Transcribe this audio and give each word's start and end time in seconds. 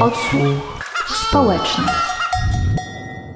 Odsłuch 0.00 0.82
społeczny. 1.06 1.84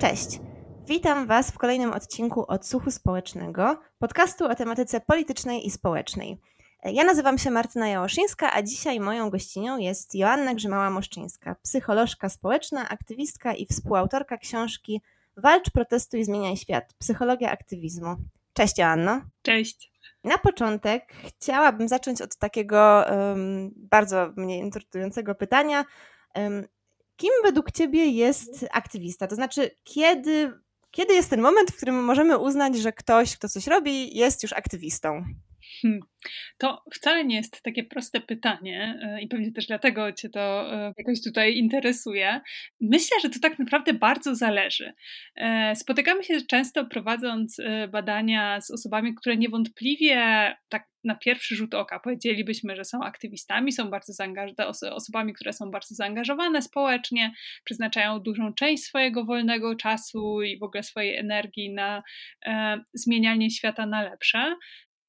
Cześć. 0.00 0.40
Witam 0.86 1.26
Was 1.26 1.50
w 1.50 1.58
kolejnym 1.58 1.92
odcinku 1.92 2.44
Odsłuchu 2.48 2.90
Społecznego, 2.90 3.80
podcastu 3.98 4.44
o 4.44 4.54
tematyce 4.54 5.00
politycznej 5.00 5.66
i 5.66 5.70
społecznej. 5.70 6.40
Ja 6.84 7.04
nazywam 7.04 7.38
się 7.38 7.50
Martyna 7.50 7.88
Jałoszyńska, 7.88 8.52
a 8.54 8.62
dzisiaj 8.62 9.00
moją 9.00 9.30
gościnią 9.30 9.78
jest 9.78 10.14
Joanna 10.14 10.54
Grzymała-Moszczyńska, 10.54 11.54
psycholożka 11.62 12.28
społeczna, 12.28 12.88
aktywistka 12.88 13.54
i 13.54 13.66
współautorka 13.66 14.38
książki 14.38 15.02
Walcz, 15.36 15.70
protestuj, 15.70 16.24
zmieniaj 16.24 16.56
świat. 16.56 16.94
Psychologia 16.98 17.50
aktywizmu. 17.50 18.16
Cześć 18.52 18.78
Joanno. 18.78 19.20
Cześć. 19.42 19.92
Na 20.24 20.38
początek 20.38 21.12
chciałabym 21.26 21.88
zacząć 21.88 22.22
od 22.22 22.36
takiego 22.36 23.04
um, 23.10 23.70
bardzo 23.76 24.32
mnie 24.36 24.58
interesującego 24.58 25.34
pytania. 25.34 25.84
Kim 27.16 27.30
według 27.44 27.72
Ciebie 27.72 28.06
jest 28.06 28.66
aktywista? 28.72 29.26
To 29.26 29.34
znaczy, 29.34 29.70
kiedy, 29.84 30.52
kiedy 30.90 31.14
jest 31.14 31.30
ten 31.30 31.40
moment, 31.40 31.70
w 31.70 31.76
którym 31.76 32.04
możemy 32.04 32.38
uznać, 32.38 32.78
że 32.78 32.92
ktoś, 32.92 33.36
kto 33.36 33.48
coś 33.48 33.66
robi, 33.66 34.16
jest 34.16 34.42
już 34.42 34.52
aktywistą? 34.52 35.24
Hmm. 35.82 36.00
To 36.58 36.82
wcale 36.94 37.24
nie 37.24 37.36
jest 37.36 37.62
takie 37.62 37.84
proste 37.84 38.20
pytanie 38.20 39.00
e, 39.02 39.22
i 39.22 39.28
pewnie 39.28 39.52
też 39.52 39.66
dlatego 39.66 40.12
Cię 40.12 40.28
to 40.28 40.74
e, 40.74 40.92
jakoś 40.98 41.22
tutaj 41.24 41.56
interesuje. 41.56 42.40
Myślę, 42.80 43.16
że 43.22 43.30
to 43.30 43.40
tak 43.40 43.58
naprawdę 43.58 43.94
bardzo 43.94 44.34
zależy. 44.34 44.92
E, 45.36 45.76
spotykamy 45.76 46.24
się 46.24 46.40
często 46.40 46.86
prowadząc 46.86 47.56
badania 47.92 48.60
z 48.60 48.70
osobami, 48.70 49.14
które 49.14 49.36
niewątpliwie 49.36 50.54
tak 50.68 50.88
na 51.08 51.14
pierwszy 51.14 51.56
rzut 51.56 51.74
oka 51.74 52.00
powiedzielibyśmy, 52.00 52.76
że 52.76 52.84
są 52.84 53.04
aktywistami, 53.04 53.72
są 53.72 53.90
bardzo 53.90 54.12
osobami, 54.94 55.32
które 55.32 55.52
są 55.52 55.70
bardzo 55.70 55.94
zaangażowane 55.94 56.62
społecznie, 56.62 57.32
przeznaczają 57.64 58.20
dużą 58.20 58.54
część 58.54 58.82
swojego 58.82 59.24
wolnego 59.24 59.74
czasu 59.76 60.42
i 60.42 60.58
w 60.58 60.62
ogóle 60.62 60.82
swojej 60.82 61.16
energii 61.16 61.74
na 61.74 62.02
e, 62.46 62.80
zmienianie 62.94 63.50
świata 63.50 63.86
na 63.86 64.02
lepsze 64.02 64.56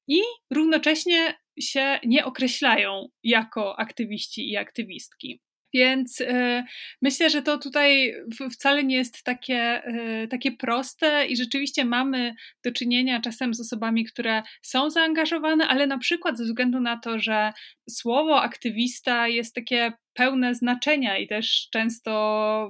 i 0.08 0.20
równocześnie 0.50 1.34
się 1.60 2.00
nie 2.04 2.24
określają 2.24 3.08
jako 3.22 3.78
aktywiści 3.78 4.50
i 4.50 4.56
aktywistki. 4.56 5.40
Więc 5.74 6.20
y, 6.20 6.64
myślę, 7.02 7.30
że 7.30 7.42
to 7.42 7.58
tutaj 7.58 8.14
wcale 8.52 8.84
nie 8.84 8.96
jest 8.96 9.22
takie, 9.24 9.88
y, 10.24 10.28
takie 10.28 10.52
proste 10.52 11.26
i 11.26 11.36
rzeczywiście 11.36 11.84
mamy 11.84 12.34
do 12.64 12.72
czynienia 12.72 13.20
czasem 13.20 13.54
z 13.54 13.60
osobami, 13.60 14.04
które 14.04 14.42
są 14.62 14.90
zaangażowane, 14.90 15.68
ale 15.68 15.86
na 15.86 15.98
przykład 15.98 16.38
ze 16.38 16.44
względu 16.44 16.80
na 16.80 16.96
to, 16.96 17.18
że 17.18 17.52
słowo 17.90 18.42
aktywista 18.42 19.28
jest 19.28 19.54
takie 19.54 19.92
pełne 20.12 20.54
znaczenia 20.54 21.18
i 21.18 21.26
też 21.26 21.68
często 21.72 22.10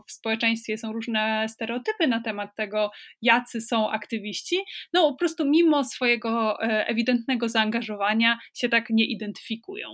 w 0.08 0.12
społeczeństwie 0.12 0.78
są 0.78 0.92
różne 0.92 1.46
stereotypy 1.48 2.06
na 2.06 2.20
temat 2.20 2.56
tego, 2.56 2.90
jacy 3.22 3.60
są 3.60 3.90
aktywiści, 3.90 4.56
no 4.92 5.10
po 5.10 5.16
prostu 5.16 5.44
mimo 5.44 5.84
swojego 5.84 6.62
e, 6.62 6.86
ewidentnego 6.86 7.48
zaangażowania 7.48 8.38
się 8.54 8.68
tak 8.68 8.90
nie 8.90 9.04
identyfikują. 9.04 9.88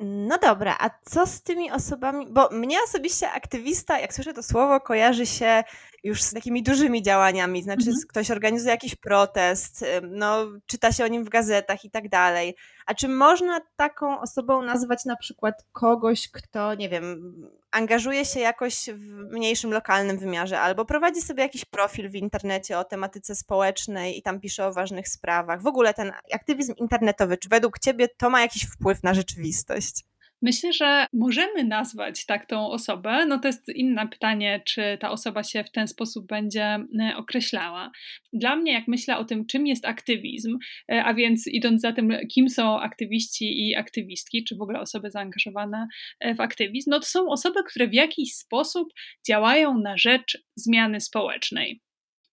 No 0.00 0.38
dobra, 0.38 0.76
a 0.80 0.90
co 1.10 1.26
z 1.26 1.42
tymi 1.42 1.70
osobami? 1.70 2.26
Bo 2.30 2.48
mnie 2.52 2.78
osobiście 2.84 3.30
aktywista, 3.30 3.98
jak 3.98 4.14
słyszę 4.14 4.34
to 4.34 4.42
słowo, 4.42 4.80
kojarzy 4.80 5.26
się 5.26 5.64
już 6.04 6.22
z 6.22 6.32
takimi 6.32 6.62
dużymi 6.62 7.02
działaniami. 7.02 7.62
Znaczy, 7.62 7.88
mhm. 7.88 7.96
ktoś 8.08 8.30
organizuje 8.30 8.70
jakiś 8.70 8.94
protest, 8.94 9.84
no, 10.02 10.46
czyta 10.66 10.92
się 10.92 11.04
o 11.04 11.08
nim 11.08 11.24
w 11.24 11.28
gazetach 11.28 11.84
i 11.84 11.90
tak 11.90 12.08
dalej. 12.08 12.54
A 12.86 12.94
czy 12.94 13.08
można 13.08 13.60
taką 13.76 14.20
osobą 14.20 14.62
nazwać 14.62 15.04
na 15.04 15.16
przykład 15.16 15.54
kogoś, 15.72 16.28
kto, 16.28 16.74
nie 16.74 16.88
wiem, 16.88 17.32
angażuje 17.70 18.24
się 18.24 18.40
jakoś 18.40 18.90
w 18.94 19.32
mniejszym 19.32 19.72
lokalnym 19.72 20.18
wymiarze, 20.18 20.60
albo 20.60 20.84
prowadzi 20.84 21.22
sobie 21.22 21.42
jakiś 21.42 21.64
profil 21.64 22.10
w 22.10 22.14
internecie 22.14 22.78
o 22.78 22.84
tematyce 22.84 23.34
społecznej 23.34 24.18
i 24.18 24.22
tam 24.22 24.40
pisze 24.40 24.66
o 24.66 24.72
ważnych 24.72 25.08
sprawach? 25.08 25.62
W 25.62 25.66
ogóle 25.66 25.94
ten 25.94 26.12
aktywizm 26.32 26.74
internetowy, 26.76 27.36
czy 27.36 27.48
według 27.48 27.78
Ciebie 27.78 28.08
to 28.08 28.30
ma 28.30 28.40
jakiś 28.40 28.62
wpływ 28.64 29.02
na 29.02 29.14
rzeczywistość? 29.14 30.04
Myślę, 30.42 30.72
że 30.72 31.06
możemy 31.12 31.64
nazwać 31.64 32.26
tak 32.26 32.46
tą 32.46 32.66
osobę. 32.66 33.26
No 33.26 33.38
to 33.38 33.48
jest 33.48 33.68
inne 33.68 34.08
pytanie, 34.08 34.62
czy 34.66 34.98
ta 35.00 35.10
osoba 35.10 35.42
się 35.42 35.64
w 35.64 35.70
ten 35.70 35.88
sposób 35.88 36.26
będzie 36.26 36.64
e, 37.00 37.16
określała. 37.16 37.90
Dla 38.32 38.56
mnie, 38.56 38.72
jak 38.72 38.88
myślę 38.88 39.18
o 39.18 39.24
tym, 39.24 39.46
czym 39.46 39.66
jest 39.66 39.84
aktywizm, 39.84 40.58
e, 40.92 41.04
a 41.04 41.14
więc 41.14 41.46
idąc 41.46 41.80
za 41.80 41.92
tym, 41.92 42.12
kim 42.34 42.48
są 42.48 42.80
aktywiści 42.80 43.68
i 43.68 43.76
aktywistki, 43.76 44.44
czy 44.44 44.56
w 44.56 44.62
ogóle 44.62 44.80
osoby 44.80 45.10
zaangażowane 45.10 45.86
e, 46.20 46.34
w 46.34 46.40
aktywizm, 46.40 46.90
no 46.90 47.00
to 47.00 47.06
są 47.06 47.28
osoby, 47.28 47.60
które 47.68 47.88
w 47.88 47.94
jakiś 47.94 48.34
sposób 48.34 48.88
działają 49.26 49.78
na 49.78 49.96
rzecz 49.96 50.38
zmiany 50.56 51.00
społecznej. 51.00 51.80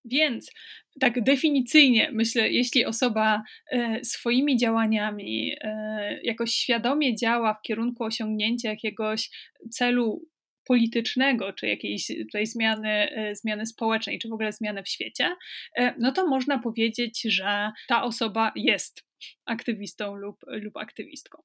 Więc 0.06 0.52
tak 1.00 1.24
definicyjnie 1.24 2.10
myślę, 2.12 2.50
jeśli 2.50 2.86
osoba 2.86 3.44
e, 3.72 4.06
swoimi 4.06 4.58
działaniami 4.58 5.56
e, 5.62 6.20
jakoś 6.24 6.52
świadomie 6.52 7.16
działa 7.16 7.54
w 7.54 7.62
kierunku 7.62 8.04
osiągnięcia 8.04 8.70
jakiegoś 8.70 9.30
celu 9.72 10.26
politycznego, 10.66 11.54
czy 11.54 11.68
jakiejś 11.68 12.08
tutaj 12.08 12.46
zmiany, 12.46 12.90
e, 12.90 13.36
zmiany 13.36 13.66
społecznej, 13.66 14.20
czy 14.20 14.30
w 14.30 14.34
ogóle 14.34 14.52
zmiany 14.52 14.84
w 14.84 14.90
świecie, 14.90 15.36
no 16.00 16.12
to 16.12 16.28
można 16.28 16.60
powiedzieć, 16.60 17.22
że 17.22 17.72
ta 17.88 18.04
osoba 18.04 18.52
jest 18.56 19.04
aktywistą 19.46 20.16
lub, 20.16 20.38
lub 20.48 20.78
aktywistką. 20.78 21.44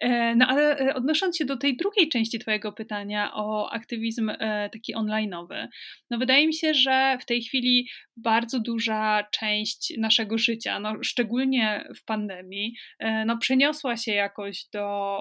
E, 0.00 0.34
no 0.36 0.46
ale 0.46 0.78
e, 0.78 0.94
odnosząc 0.94 1.36
się 1.36 1.44
do 1.44 1.56
tej 1.56 1.76
drugiej 1.76 2.08
części 2.08 2.38
Twojego 2.38 2.72
pytania 2.72 3.30
o 3.34 3.72
aktywizm 3.72 4.30
e, 4.30 4.70
taki 4.72 4.94
onlineowy, 4.94 5.68
no 6.10 6.18
wydaje 6.18 6.46
mi 6.46 6.54
się, 6.54 6.74
że 6.74 7.18
w 7.20 7.24
tej 7.24 7.42
chwili 7.42 7.88
bardzo 8.16 8.60
duża 8.60 9.26
część 9.32 9.92
naszego 9.98 10.38
życia, 10.38 10.80
no 10.80 10.94
szczególnie 11.02 11.88
w 11.96 12.04
pandemii, 12.04 12.74
no 13.26 13.38
przeniosła 13.38 13.96
się 13.96 14.12
jakoś 14.12 14.64
do, 14.72 15.18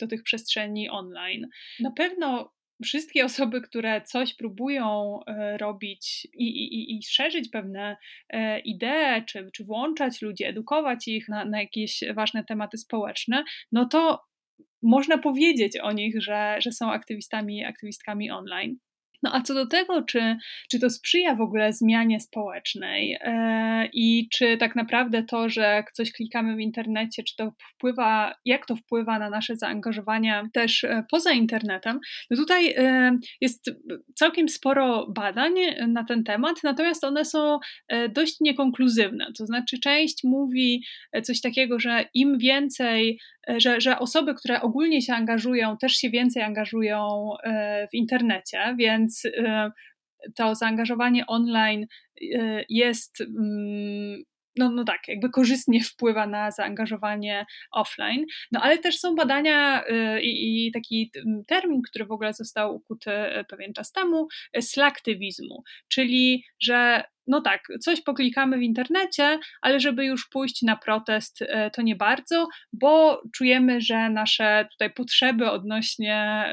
do 0.00 0.06
tych 0.06 0.22
przestrzeni 0.22 0.90
online. 0.90 1.48
Na 1.80 1.90
pewno 1.90 2.55
wszystkie 2.84 3.24
osoby, 3.24 3.60
które 3.60 4.02
coś 4.02 4.34
próbują 4.34 5.20
e, 5.26 5.58
robić 5.58 6.28
i, 6.34 6.44
i, 6.44 6.96
i 6.96 7.02
szerzyć 7.02 7.48
pewne 7.48 7.96
e, 8.28 8.60
idee, 8.60 9.24
czy, 9.26 9.50
czy 9.52 9.64
włączać 9.64 10.22
ludzi, 10.22 10.44
edukować 10.44 11.08
ich 11.08 11.28
na, 11.28 11.44
na 11.44 11.60
jakieś 11.60 12.00
ważne 12.14 12.44
tematy 12.44 12.78
społeczne, 12.78 13.44
no 13.72 13.86
to 13.86 14.24
można 14.82 15.18
powiedzieć 15.18 15.78
o 15.78 15.92
nich, 15.92 16.22
że, 16.22 16.56
że 16.60 16.72
są 16.72 16.92
aktywistami 16.92 17.58
i 17.58 17.64
aktywistkami 17.64 18.30
online. 18.30 18.78
No 19.22 19.34
a 19.34 19.40
co 19.40 19.54
do 19.54 19.66
tego, 19.66 20.02
czy, 20.02 20.36
czy 20.70 20.80
to 20.80 20.90
sprzyja 20.90 21.34
w 21.34 21.40
ogóle 21.40 21.72
zmianie 21.72 22.20
społecznej 22.20 23.18
e, 23.20 23.88
i 23.92 24.28
czy 24.32 24.56
tak 24.56 24.76
naprawdę 24.76 25.22
to, 25.22 25.48
że 25.48 25.84
coś 25.92 26.12
klikamy 26.12 26.56
w 26.56 26.60
internecie, 26.60 27.22
czy 27.22 27.36
to 27.36 27.52
wpływa, 27.76 28.34
jak 28.44 28.66
to 28.66 28.76
wpływa 28.76 29.18
na 29.18 29.30
nasze 29.30 29.56
zaangażowania 29.56 30.48
też 30.52 30.84
e, 30.84 31.04
poza 31.10 31.32
internetem, 31.32 32.00
no 32.30 32.36
tutaj 32.36 32.74
e, 32.76 33.16
jest 33.40 33.70
całkiem 34.14 34.48
sporo 34.48 35.06
badań 35.06 35.54
na 35.88 36.04
ten 36.04 36.24
temat, 36.24 36.56
natomiast 36.64 37.04
one 37.04 37.24
są 37.24 37.58
dość 38.14 38.40
niekonkluzywne. 38.40 39.26
To 39.38 39.46
znaczy, 39.46 39.78
część 39.78 40.24
mówi 40.24 40.84
coś 41.22 41.40
takiego, 41.40 41.78
że 41.78 42.04
im 42.14 42.38
więcej 42.38 43.18
że, 43.56 43.80
że 43.80 43.98
osoby, 43.98 44.34
które 44.34 44.60
ogólnie 44.60 45.02
się 45.02 45.14
angażują, 45.14 45.76
też 45.76 45.92
się 45.92 46.10
więcej 46.10 46.42
angażują 46.42 47.28
e, 47.44 47.88
w 47.88 47.94
internecie, 47.94 48.74
więc 48.78 49.22
e, 49.24 49.70
to 50.34 50.54
zaangażowanie 50.54 51.26
online 51.26 51.86
e, 52.34 52.64
jest 52.68 53.20
mm, 53.20 54.22
no, 54.56 54.70
no 54.70 54.84
tak, 54.84 55.08
jakby 55.08 55.30
korzystnie 55.30 55.80
wpływa 55.80 56.26
na 56.26 56.50
zaangażowanie 56.50 57.46
offline. 57.70 58.24
No 58.52 58.60
ale 58.62 58.78
też 58.78 58.98
są 58.98 59.14
badania 59.14 59.84
i, 60.22 60.66
i, 60.66 60.72
taki 60.72 61.10
termin, 61.46 61.80
który 61.88 62.06
w 62.06 62.12
ogóle 62.12 62.32
został 62.32 62.74
ukuty 62.74 63.10
pewien 63.48 63.72
czas 63.72 63.92
temu, 63.92 64.28
slaktywizmu, 64.60 65.62
czyli 65.88 66.44
że 66.62 67.04
no 67.26 67.40
tak, 67.40 67.62
coś 67.80 68.00
poklikamy 68.00 68.58
w 68.58 68.62
internecie, 68.62 69.38
ale 69.62 69.80
żeby 69.80 70.04
już 70.04 70.28
pójść 70.28 70.62
na 70.62 70.76
protest, 70.76 71.38
to 71.72 71.82
nie 71.82 71.96
bardzo, 71.96 72.48
bo 72.72 73.22
czujemy, 73.34 73.80
że 73.80 74.10
nasze 74.10 74.68
tutaj 74.72 74.92
potrzeby 74.92 75.50
odnośnie 75.50 76.44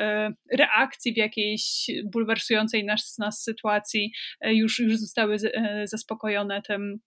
reakcji 0.57 1.13
w 1.13 1.17
jakiejś 1.17 1.85
bulwersującej 2.05 2.85
nas, 2.85 3.17
nas 3.19 3.43
sytuacji 3.43 4.11
już, 4.45 4.79
już 4.79 4.97
zostały 4.97 5.37
zaspokojone 5.83 6.61
tym 6.61 6.99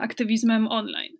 aktywizmem 0.00 0.68
online. 0.68 1.16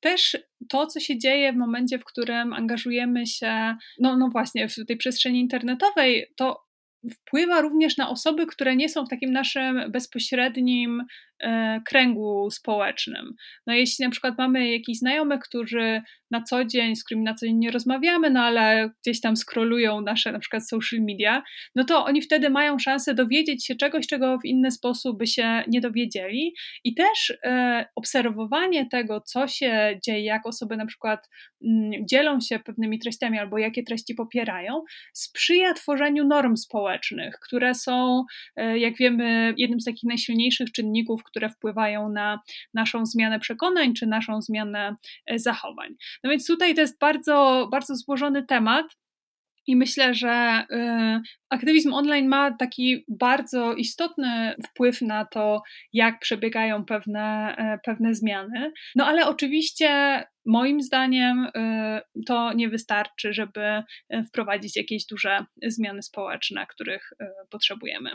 Też 0.00 0.36
to, 0.68 0.86
co 0.86 1.00
się 1.00 1.18
dzieje 1.18 1.52
w 1.52 1.56
momencie, 1.56 1.98
w 1.98 2.04
którym 2.04 2.52
angażujemy 2.52 3.26
się, 3.26 3.76
no, 4.00 4.16
no 4.16 4.28
właśnie, 4.32 4.68
w 4.68 4.74
tej 4.86 4.96
przestrzeni 4.96 5.40
internetowej, 5.40 6.26
to 6.36 6.64
wpływa 7.12 7.60
również 7.60 7.96
na 7.96 8.10
osoby, 8.10 8.46
które 8.46 8.76
nie 8.76 8.88
są 8.88 9.04
w 9.04 9.08
takim 9.08 9.32
naszym 9.32 9.92
bezpośrednim 9.92 11.00
e, 11.00 11.06
kręgu 11.86 12.50
społecznym. 12.50 13.34
No 13.66 13.74
jeśli 13.74 14.04
na 14.04 14.10
przykład 14.10 14.34
mamy 14.38 14.70
jakichś 14.70 14.98
znajomych, 14.98 15.40
którzy 15.40 16.02
na 16.30 16.42
co 16.42 16.64
dzień, 16.64 16.96
z 16.96 17.04
którymi 17.04 17.24
na 17.24 17.34
co 17.34 17.46
dzień 17.46 17.56
nie 17.56 17.70
rozmawiamy, 17.70 18.30
no 18.30 18.40
ale 18.40 18.90
gdzieś 19.02 19.20
tam 19.20 19.36
scrollują 19.36 20.00
nasze 20.00 20.32
na 20.32 20.38
przykład 20.38 20.68
social 20.68 21.00
media, 21.00 21.42
no 21.74 21.84
to 21.84 22.04
oni 22.04 22.22
wtedy 22.22 22.50
mają 22.50 22.78
szansę 22.78 23.14
dowiedzieć 23.14 23.66
się 23.66 23.74
czegoś, 23.74 24.06
czego 24.06 24.38
w 24.38 24.44
inny 24.44 24.70
sposób 24.70 25.18
by 25.18 25.26
się 25.26 25.64
nie 25.68 25.80
dowiedzieli 25.80 26.54
i 26.84 26.94
też 26.94 27.32
e, 27.44 27.84
obserwowanie 27.96 28.86
tego, 28.86 29.20
co 29.20 29.48
się 29.48 29.98
dzieje, 30.04 30.24
jak 30.24 30.46
osoby 30.46 30.76
na 30.76 30.86
przykład 30.86 31.28
m, 31.64 31.70
mm, 31.70 32.06
dzielą 32.08 32.40
się 32.40 32.58
pewnymi 32.58 32.98
treściami 32.98 33.38
albo 33.38 33.58
jakie 33.58 33.82
treści 33.82 34.14
popierają, 34.14 34.82
sprzyja 35.12 35.74
tworzeniu 35.74 36.26
norm 36.26 36.56
społecznych, 36.56 37.38
które 37.40 37.74
są, 37.74 38.24
e, 38.56 38.78
jak 38.78 38.96
wiemy, 38.96 39.54
jednym 39.56 39.80
z 39.80 39.84
takich 39.84 40.04
najsilniejszych 40.04 40.72
czynników, 40.72 41.22
które 41.34 41.50
wpływają 41.50 42.08
na 42.08 42.40
naszą 42.74 43.06
zmianę 43.06 43.40
przekonań 43.40 43.94
czy 43.94 44.06
naszą 44.06 44.42
zmianę 44.42 44.96
e, 45.26 45.38
zachowań. 45.38 45.94
No 46.24 46.30
więc 46.30 46.46
tutaj 46.46 46.74
to 46.74 46.80
jest 46.80 46.98
bardzo, 46.98 47.68
bardzo 47.70 47.96
złożony 47.96 48.42
temat. 48.42 48.86
I 49.66 49.76
myślę, 49.76 50.14
że 50.14 50.64
y, 50.70 51.20
aktywizm 51.50 51.92
online 51.92 52.28
ma 52.28 52.56
taki 52.56 53.04
bardzo 53.08 53.74
istotny 53.74 54.54
wpływ 54.66 55.02
na 55.02 55.24
to, 55.24 55.62
jak 55.92 56.18
przebiegają 56.18 56.84
pewne, 56.84 57.56
y, 57.58 57.78
pewne 57.84 58.14
zmiany. 58.14 58.72
No 58.96 59.06
ale 59.06 59.26
oczywiście, 59.26 60.22
moim 60.46 60.82
zdaniem, 60.82 61.48
to 62.26 62.52
nie 62.52 62.68
wystarczy, 62.68 63.32
żeby 63.32 63.82
wprowadzić 64.28 64.76
jakieś 64.76 65.06
duże 65.06 65.44
zmiany 65.66 66.02
społeczne, 66.02 66.66
których 66.66 67.12
potrzebujemy. 67.50 68.10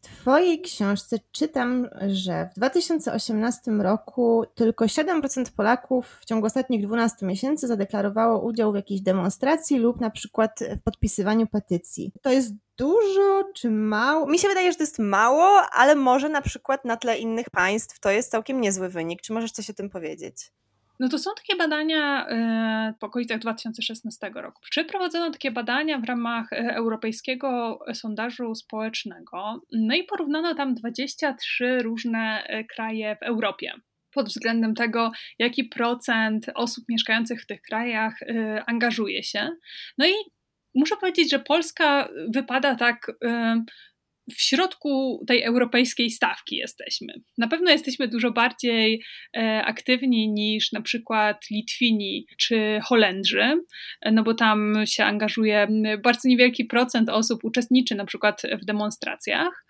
Twojej 0.00 0.60
książce 0.60 1.18
czytam, 1.32 1.88
że 2.08 2.48
w 2.52 2.54
2018 2.54 3.70
roku 3.70 4.44
tylko 4.54 4.84
7% 4.84 5.44
Polaków 5.56 6.18
w 6.20 6.24
ciągu 6.24 6.46
ostatnich 6.46 6.86
12 6.86 7.26
miesięcy 7.26 7.66
zadeklarowało 7.66 8.40
udział 8.40 8.72
w 8.72 8.76
jakiejś 8.76 9.00
demonstracji 9.00 9.78
lub 9.78 10.00
na 10.00 10.10
przykład 10.10 10.60
w 10.80 10.82
podpisywaniu 10.82 11.46
petycji. 11.46 12.12
To 12.22 12.30
jest 12.30 12.52
dużo 12.76 13.44
czy 13.54 13.70
mało? 13.70 14.26
Mi 14.26 14.38
się 14.38 14.48
wydaje, 14.48 14.72
że 14.72 14.76
to 14.76 14.82
jest 14.82 14.98
mało, 14.98 15.60
ale 15.72 15.94
może 15.94 16.28
na 16.28 16.42
przykład 16.42 16.84
na 16.84 16.96
tle 16.96 17.18
innych 17.18 17.50
państw 17.50 18.00
to 18.00 18.10
jest 18.10 18.30
całkiem 18.30 18.60
niezły 18.60 18.88
wynik. 18.88 19.22
Czy 19.22 19.32
możesz 19.32 19.52
coś 19.52 19.70
o 19.70 19.74
tym 19.74 19.90
powiedzieć? 19.90 20.52
No 21.00 21.08
to 21.08 21.18
są 21.18 21.30
takie 21.36 21.56
badania 21.56 22.26
e, 22.28 22.94
w 23.00 23.04
okolicach 23.04 23.38
2016 23.38 24.30
roku. 24.34 24.62
Przeprowadzono 24.70 25.30
takie 25.30 25.50
badania 25.50 25.98
w 25.98 26.04
ramach 26.04 26.52
e, 26.52 26.56
Europejskiego 26.56 27.78
Sondażu 27.94 28.54
Społecznego, 28.54 29.62
no 29.72 29.94
i 29.94 30.04
porównano 30.04 30.54
tam 30.54 30.74
23 30.74 31.78
różne 31.78 32.44
e, 32.46 32.64
kraje 32.64 33.16
w 33.16 33.22
Europie 33.22 33.72
pod 34.14 34.28
względem 34.28 34.74
tego, 34.74 35.12
jaki 35.38 35.64
procent 35.64 36.46
osób 36.54 36.84
mieszkających 36.88 37.42
w 37.42 37.46
tych 37.46 37.62
krajach 37.62 38.14
angażuje 38.66 39.22
się. 39.22 39.50
No 39.98 40.06
i 40.06 40.12
muszę 40.74 40.96
powiedzieć, 40.96 41.30
że 41.30 41.38
Polska 41.38 42.08
wypada 42.28 42.74
tak 42.74 43.12
w 44.30 44.42
środku 44.42 45.24
tej 45.26 45.42
europejskiej 45.42 46.10
stawki 46.10 46.56
jesteśmy. 46.56 47.14
Na 47.38 47.48
pewno 47.48 47.70
jesteśmy 47.70 48.08
dużo 48.08 48.30
bardziej 48.30 49.02
e, 49.36 49.62
aktywni 49.64 50.28
niż 50.28 50.72
na 50.72 50.82
przykład 50.82 51.36
Litwini 51.50 52.26
czy 52.38 52.80
Holendrzy, 52.84 53.60
e, 54.00 54.12
no 54.12 54.22
bo 54.22 54.34
tam 54.34 54.74
się 54.84 55.04
angażuje 55.04 55.68
bardzo 56.02 56.28
niewielki 56.28 56.64
procent 56.64 57.08
osób 57.08 57.44
uczestniczy 57.44 57.94
na 57.94 58.04
przykład 58.04 58.42
w 58.62 58.64
demonstracjach. 58.64 59.64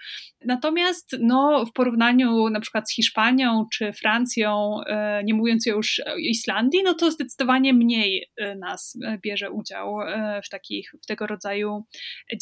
Natomiast 0.44 1.16
no, 1.20 1.64
w 1.66 1.72
porównaniu 1.72 2.48
na 2.48 2.60
przykład 2.60 2.90
z 2.90 2.94
Hiszpanią 2.94 3.66
czy 3.72 3.92
Francją, 3.92 4.80
e, 4.86 5.24
nie 5.24 5.34
mówiąc 5.34 5.66
już 5.66 6.00
o 6.06 6.16
Islandii, 6.16 6.82
no 6.84 6.94
to 6.94 7.10
zdecydowanie 7.10 7.74
mniej 7.74 8.30
nas 8.58 8.98
bierze 9.22 9.50
udział 9.50 9.96
w 10.44 10.48
takich 10.48 10.90
w 11.02 11.06
tego 11.06 11.26
rodzaju 11.26 11.84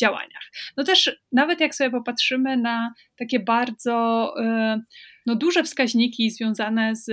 działaniach. 0.00 0.50
No 0.76 0.84
też 0.84 1.16
nawet 1.32 1.60
jak 1.60 1.74
sobie 1.74 1.90
popatrzymy 2.04 2.56
na 2.56 2.94
takie 3.16 3.40
bardzo 3.40 4.34
y, 4.38 4.80
no, 5.26 5.36
duże 5.36 5.64
wskaźniki 5.64 6.30
związane 6.30 6.96
z 6.96 7.10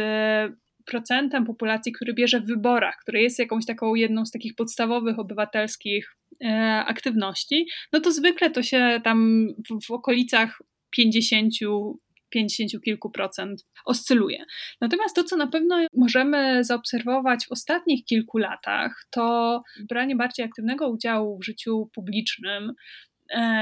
procentem 0.86 1.46
populacji, 1.46 1.92
który 1.92 2.14
bierze 2.14 2.40
w 2.40 2.46
wyborach, 2.46 2.98
który 3.02 3.22
jest 3.22 3.40
jakąś 3.40 3.66
taką 3.66 3.96
jedną 3.96 4.26
z 4.26 4.32
takich 4.32 4.56
podstawowych 4.56 5.20
obywatelskich 5.20 6.16
y, 6.32 6.48
aktywności, 6.86 7.68
no 7.94 8.00
to 8.00 8.12
zwykle 8.12 8.50
to 8.50 8.64
się 8.64 9.02
tam 9.04 9.48
w, 9.70 9.86
w 9.88 9.92
okolicach 9.92 10.62
50 10.96 11.54
50 12.30 12.84
kilku 12.84 13.10
procent 13.10 13.66
oscyluje. 13.86 14.46
Natomiast 14.82 15.16
to, 15.16 15.24
co 15.24 15.38
na 15.38 15.48
pewno 15.48 15.86
możemy 15.96 16.64
zaobserwować 16.64 17.46
w 17.46 17.52
ostatnich 17.52 18.06
kilku 18.06 18.38
latach, 18.38 19.06
to 19.10 19.64
branie 19.90 20.16
bardziej 20.16 20.46
aktywnego 20.46 20.90
udziału 20.90 21.40
w 21.40 21.46
życiu 21.46 21.90
publicznym, 21.96 22.74
E, 22.74 23.11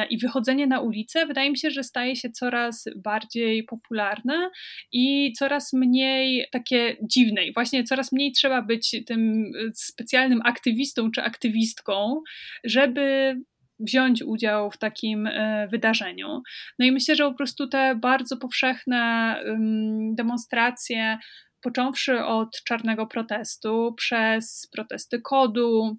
i 0.09 0.17
wychodzenie 0.17 0.67
na 0.67 0.79
ulicę 0.79 1.25
wydaje 1.25 1.51
mi 1.51 1.57
się, 1.57 1.71
że 1.71 1.83
staje 1.83 2.15
się 2.15 2.29
coraz 2.29 2.85
bardziej 2.95 3.63
popularne 3.63 4.49
i 4.91 5.33
coraz 5.33 5.73
mniej 5.73 6.45
takie 6.51 6.97
dziwne. 7.03 7.45
I 7.45 7.53
właśnie 7.53 7.83
coraz 7.83 8.11
mniej 8.11 8.31
trzeba 8.31 8.61
być 8.61 8.95
tym 9.07 9.51
specjalnym 9.73 10.41
aktywistą 10.45 11.11
czy 11.11 11.23
aktywistką, 11.23 12.21
żeby 12.63 13.35
wziąć 13.79 14.23
udział 14.23 14.71
w 14.71 14.77
takim 14.77 15.27
e, 15.27 15.67
wydarzeniu. 15.67 16.41
No 16.79 16.85
i 16.85 16.91
myślę, 16.91 17.15
że 17.15 17.23
po 17.23 17.33
prostu 17.33 17.67
te 17.67 17.95
bardzo 17.95 18.37
powszechne 18.37 19.35
demonstracje, 20.13 21.17
począwszy 21.61 22.23
od 22.23 22.63
czarnego 22.63 23.07
protestu, 23.07 23.93
przez 23.97 24.69
protesty 24.71 25.21
kodu, 25.21 25.97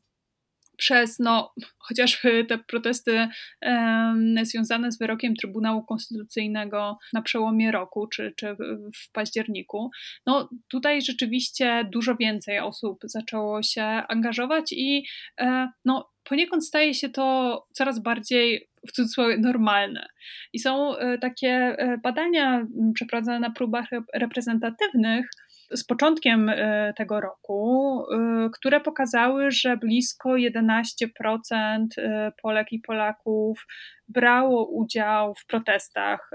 przez 0.80 1.18
no, 1.18 1.54
chociażby 1.78 2.44
te 2.48 2.58
protesty 2.58 3.28
um, 3.62 4.34
związane 4.42 4.92
z 4.92 4.98
wyrokiem 4.98 5.36
Trybunału 5.36 5.84
Konstytucyjnego 5.84 6.98
na 7.12 7.22
przełomie 7.22 7.72
roku 7.72 8.06
czy, 8.06 8.32
czy 8.36 8.56
w 8.94 9.12
październiku, 9.12 9.90
no 10.26 10.48
tutaj 10.68 11.02
rzeczywiście 11.02 11.88
dużo 11.92 12.16
więcej 12.16 12.58
osób 12.58 12.98
zaczęło 13.04 13.62
się 13.62 13.82
angażować 13.84 14.72
i 14.72 15.04
e, 15.40 15.68
no, 15.84 16.10
poniekąd 16.24 16.66
staje 16.66 16.94
się 16.94 17.08
to 17.08 17.66
coraz 17.72 18.02
bardziej 18.02 18.68
w 18.88 18.92
cudzysłowie 18.92 19.38
normalne. 19.38 20.06
I 20.52 20.58
są 20.58 20.96
e, 20.96 21.18
takie 21.18 21.50
e, 21.50 21.98
badania 21.98 22.66
przeprowadzone 22.94 23.40
na 23.40 23.50
próbach 23.50 23.88
reprezentatywnych, 24.14 25.30
z 25.72 25.84
początkiem 25.84 26.48
e, 26.48 26.92
tego 26.96 27.20
roku, 27.20 28.02
e, 28.12 28.50
które 28.52 28.80
pokazały, 28.80 29.50
że 29.50 29.76
blisko 29.76 30.30
11% 30.30 31.86
e, 31.98 32.32
Polek 32.42 32.72
i 32.72 32.78
Polaków 32.78 33.66
brało 34.08 34.66
udział 34.66 35.34
w 35.34 35.46
protestach 35.46 36.30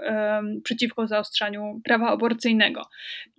przeciwko 0.64 1.08
zaostrzaniu 1.08 1.82
prawa 1.84 2.10
aborcyjnego. 2.10 2.82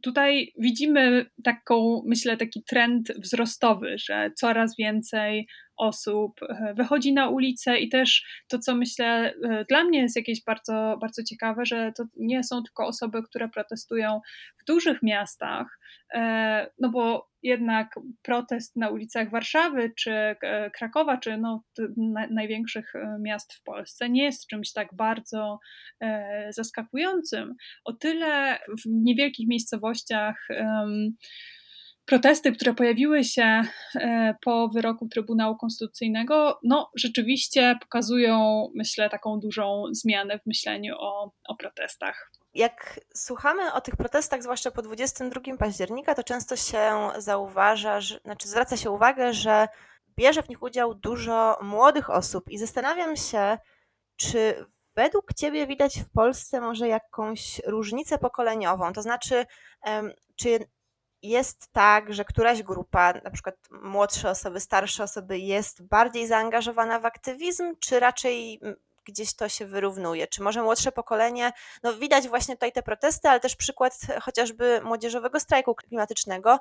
Tutaj 0.03 0.53
widzimy 0.59 1.26
taką, 1.45 2.03
myślę, 2.07 2.37
taki 2.37 2.62
trend 2.62 3.12
wzrostowy, 3.19 3.99
że 3.99 4.31
coraz 4.37 4.76
więcej 4.76 5.49
osób 5.76 6.40
e, 6.42 6.75
wychodzi 6.75 7.12
na 7.12 7.28
ulicę 7.28 7.78
i 7.78 7.88
też 7.88 8.25
to, 8.49 8.59
co 8.59 8.75
myślę 8.75 9.35
e, 9.45 9.64
dla 9.68 9.85
mnie 9.85 10.00
jest 10.00 10.16
jakieś 10.16 10.45
bardzo, 10.45 10.99
bardzo 11.00 11.23
ciekawe, 11.23 11.66
że 11.66 11.92
to 11.97 12.04
nie 12.16 12.45
są 12.45 12.62
tylko 12.62 12.87
osoby, 12.87 13.23
które 13.23 13.49
protestują 13.49 14.21
w 14.62 14.64
dużych 14.64 15.02
miastach, 15.02 15.78
e, 16.14 16.71
no 16.78 16.90
bo 16.90 17.30
jednak 17.42 17.95
protest 18.23 18.76
na 18.76 18.88
ulicach 18.88 19.30
Warszawy 19.30 19.92
czy 19.97 20.37
Krakowa, 20.75 21.18
czy 21.18 21.37
no, 21.38 21.64
największych 22.30 22.92
miast 23.21 23.52
w 23.52 23.62
Polsce 23.62 24.11
nie 24.11 24.25
jest 24.25 24.47
czymś 24.47 24.73
tak 24.73 24.95
bardzo 24.95 25.59
zaskakującym. 26.50 27.54
O 27.85 27.92
tyle 27.92 28.59
w 28.85 28.87
niewielkich 28.87 29.49
miejscowościach 29.49 30.49
protesty, 32.07 32.53
które 32.53 32.75
pojawiły 32.75 33.25
się 33.25 33.63
e, 33.95 34.35
po 34.45 34.69
wyroku 34.69 35.09
Trybunału 35.09 35.57
Konstytucyjnego, 35.57 36.61
no 36.63 36.91
rzeczywiście 36.95 37.79
pokazują, 37.81 38.67
myślę, 38.75 39.11
taką 39.11 39.41
dużą 39.41 39.85
zmianę 39.93 40.39
w 40.39 40.47
myśleniu 40.47 40.95
o, 40.99 41.33
o 41.49 41.57
protestach. 41.57 42.31
Jak 42.55 43.01
słuchamy 43.15 43.73
o 43.73 43.81
tych 43.81 43.97
protestach, 43.97 44.43
zwłaszcza 44.43 44.71
po 44.71 44.83
22 44.83 45.57
października, 45.59 46.15
to 46.15 46.25
często 46.25 46.57
się 46.57 46.91
zauważa, 47.19 48.01
że, 48.01 48.19
znaczy 48.25 48.49
zwraca 48.49 48.77
się 48.77 48.91
uwagę, 48.91 49.33
że 49.33 49.69
bierze 50.17 50.43
w 50.43 50.49
nich 50.49 50.63
udział 50.63 50.95
dużo 50.95 51.59
młodych 51.63 52.11
osób 52.11 52.51
i 52.51 52.59
zastanawiam 52.59 53.17
się, 53.17 53.59
czy 54.17 54.67
według 54.97 55.35
Ciebie 55.35 55.67
widać 55.67 56.01
w 56.01 56.11
Polsce 56.11 56.61
może 56.61 56.89
jakąś 56.89 57.61
różnicę 57.67 58.19
pokoleniową? 58.19 58.93
To 58.93 59.03
znaczy, 59.03 59.47
czy 60.37 60.59
jest 61.23 61.73
tak, 61.73 62.14
że 62.14 62.25
któraś 62.25 62.62
grupa, 62.62 63.12
na 63.25 63.30
przykład 63.30 63.54
młodsze 63.70 64.30
osoby, 64.30 64.61
starsze 64.61 65.02
osoby, 65.02 65.38
jest 65.38 65.82
bardziej 65.82 66.26
zaangażowana 66.26 67.00
w 67.00 67.06
aktywizm, 67.06 67.75
czy 67.80 68.00
raczej 68.00 68.61
gdzieś 69.04 69.35
to 69.35 69.49
się 69.49 69.66
wyrównuje? 69.66 70.26
Czy 70.26 70.42
może 70.42 70.62
młodsze 70.62 70.92
pokolenie, 70.92 71.52
no 71.82 71.94
widać 71.94 72.28
właśnie 72.28 72.54
tutaj 72.54 72.73
te 72.73 72.82
protesty, 72.82 73.28
ale 73.28 73.40
też 73.40 73.56
przykład 73.56 73.99
chociażby 74.23 74.80
młodzieżowego 74.85 75.40
strajku 75.40 75.75
klimatycznego, 75.75 76.58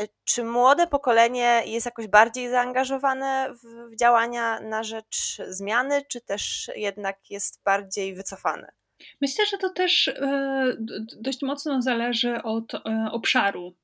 E, 0.00 0.08
czy 0.24 0.44
młode 0.44 0.86
pokolenie 0.86 1.62
jest 1.66 1.86
jakoś 1.86 2.06
bardziej 2.06 2.50
zaangażowane 2.50 3.52
w, 3.54 3.90
w 3.92 3.96
działania 3.96 4.60
na 4.60 4.82
rzecz 4.82 5.38
zmiany, 5.48 6.02
czy 6.08 6.20
też 6.20 6.70
jednak 6.76 7.30
jest 7.30 7.62
bardziej 7.64 8.14
wycofane? 8.14 8.72
Myślę, 9.20 9.46
że 9.46 9.58
to 9.58 9.70
też 9.70 10.08
e, 10.08 10.76
dość 11.20 11.42
mocno 11.42 11.82
zależy 11.82 12.42
od 12.42 12.74
e, 12.74 13.08
obszaru, 13.12 13.74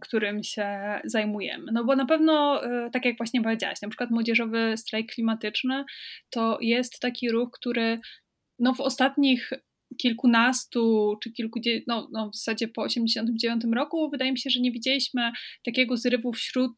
którym 0.00 0.42
się 0.42 0.78
zajmujemy. 1.04 1.72
No 1.72 1.84
bo 1.84 1.96
na 1.96 2.06
pewno, 2.06 2.60
tak 2.92 3.04
jak 3.04 3.16
właśnie 3.16 3.42
powiedziałaś, 3.42 3.82
na 3.82 3.88
przykład 3.88 4.10
młodzieżowy 4.10 4.76
strajk 4.76 5.12
klimatyczny 5.12 5.84
to 6.30 6.58
jest 6.60 7.00
taki 7.00 7.30
ruch, 7.30 7.50
który 7.52 7.98
no 8.58 8.74
w 8.74 8.80
ostatnich 8.80 9.50
kilkunastu 9.96 11.16
czy 11.22 11.32
kilkudziesięciu, 11.32 11.84
no, 11.88 12.08
no 12.12 12.30
w 12.30 12.36
zasadzie 12.36 12.68
po 12.68 12.82
89 12.82 13.62
roku, 13.74 14.10
wydaje 14.10 14.32
mi 14.32 14.38
się, 14.38 14.50
że 14.50 14.60
nie 14.60 14.72
widzieliśmy 14.72 15.32
takiego 15.64 15.96
zrywu 15.96 16.32
wśród 16.32 16.72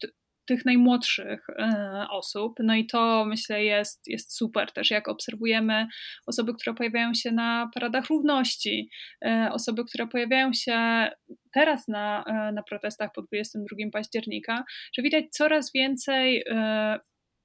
tych 0.51 0.65
najmłodszych 0.65 1.49
e, 1.49 2.05
osób. 2.09 2.53
No 2.59 2.75
i 2.75 2.85
to 2.85 3.25
myślę 3.25 3.63
jest, 3.63 4.07
jest 4.07 4.37
super 4.37 4.71
też, 4.71 4.91
jak 4.91 5.07
obserwujemy 5.07 5.87
osoby, 6.25 6.53
które 6.53 6.73
pojawiają 6.73 7.13
się 7.13 7.31
na 7.31 7.69
paradach 7.73 8.05
równości, 8.05 8.89
e, 9.25 9.49
osoby, 9.51 9.85
które 9.85 10.07
pojawiają 10.07 10.53
się 10.53 11.09
teraz 11.53 11.87
na, 11.87 12.23
e, 12.27 12.51
na 12.51 12.63
protestach 12.63 13.09
po 13.15 13.21
22 13.21 13.91
października, 13.93 14.63
że 14.93 15.01
widać 15.01 15.25
coraz 15.31 15.71
więcej 15.73 16.43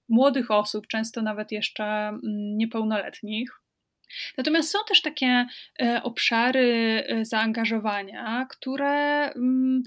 młodych 0.09 0.51
osób, 0.51 0.87
często 0.87 1.23
nawet 1.23 1.53
jeszcze 1.53 1.85
mm, 1.85 2.21
niepełnoletnich, 2.57 3.51
Natomiast 4.39 4.71
są 4.71 4.79
też 4.89 5.03
takie 5.03 5.47
obszary 6.03 7.05
zaangażowania, 7.23 8.47
które, 8.51 9.33
mm, 9.33 9.83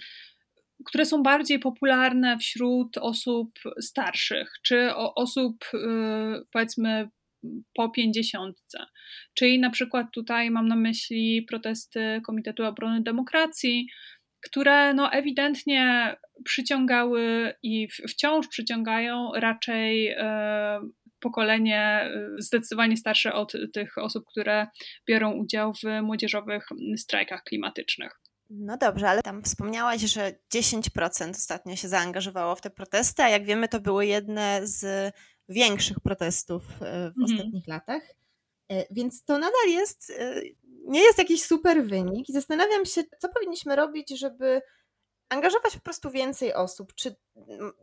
które 0.85 1.05
są 1.05 1.23
bardziej 1.23 1.59
popularne 1.59 2.37
wśród 2.37 2.97
osób 2.97 3.49
starszych, 3.81 4.51
czy 4.63 4.95
osób 4.95 5.65
e, 5.73 5.77
powiedzmy 6.53 7.09
po 7.73 7.89
pięćdziesiątce. 7.89 8.85
Czyli 9.33 9.59
na 9.59 9.69
przykład 9.69 10.07
tutaj 10.13 10.51
mam 10.51 10.67
na 10.67 10.75
myśli 10.75 11.45
protesty 11.49 12.21
Komitetu 12.25 12.65
Obrony 12.65 13.03
Demokracji, 13.03 13.87
które 14.41 14.93
no 14.93 15.11
ewidentnie 15.11 16.15
przyciągały 16.45 17.53
i 17.63 17.87
wciąż 18.07 18.47
przyciągają 18.47 19.31
raczej 19.35 20.15
pokolenie 21.19 22.11
y, 22.37 22.41
zdecydowanie 22.41 22.97
starsze 22.97 23.33
od 23.33 23.53
tych 23.73 23.97
osób, 23.97 24.23
które 24.31 24.67
biorą 25.07 25.31
udział 25.31 25.73
w 25.73 26.01
młodzieżowych 26.01 26.65
strajkach 26.97 27.43
klimatycznych. 27.43 28.11
No 28.49 28.77
dobrze, 28.77 29.09
ale 29.09 29.21
tam 29.21 29.43
wspomniałaś, 29.43 30.01
że 30.01 30.33
10% 30.53 31.29
ostatnio 31.29 31.75
się 31.75 31.87
zaangażowało 31.87 32.55
w 32.55 32.61
te 32.61 32.69
protesty, 32.69 33.23
a 33.23 33.29
jak 33.29 33.45
wiemy, 33.45 33.67
to 33.67 33.79
były 33.79 34.05
jedne 34.05 34.61
z 34.63 35.13
większych 35.49 35.99
protestów 35.99 36.63
y, 36.63 36.77
w 36.79 36.83
mhm. 36.83 37.23
ostatnich 37.23 37.67
latach. 37.67 38.03
Y, 38.71 38.85
więc 38.91 39.23
to 39.23 39.33
nadal 39.33 39.67
jest, 39.67 40.13
nie 40.85 41.01
jest 41.01 41.17
jakiś 41.17 41.43
super 41.43 41.83
wynik 41.83 42.29
i 42.29 42.33
zastanawiam 42.33 42.85
się, 42.85 43.03
co 43.19 43.29
powinniśmy 43.29 43.75
robić, 43.75 44.19
żeby 44.19 44.61
angażować 45.29 45.73
po 45.73 45.81
prostu 45.81 46.11
więcej 46.11 46.53
osób. 46.53 46.93
Czy 46.95 47.15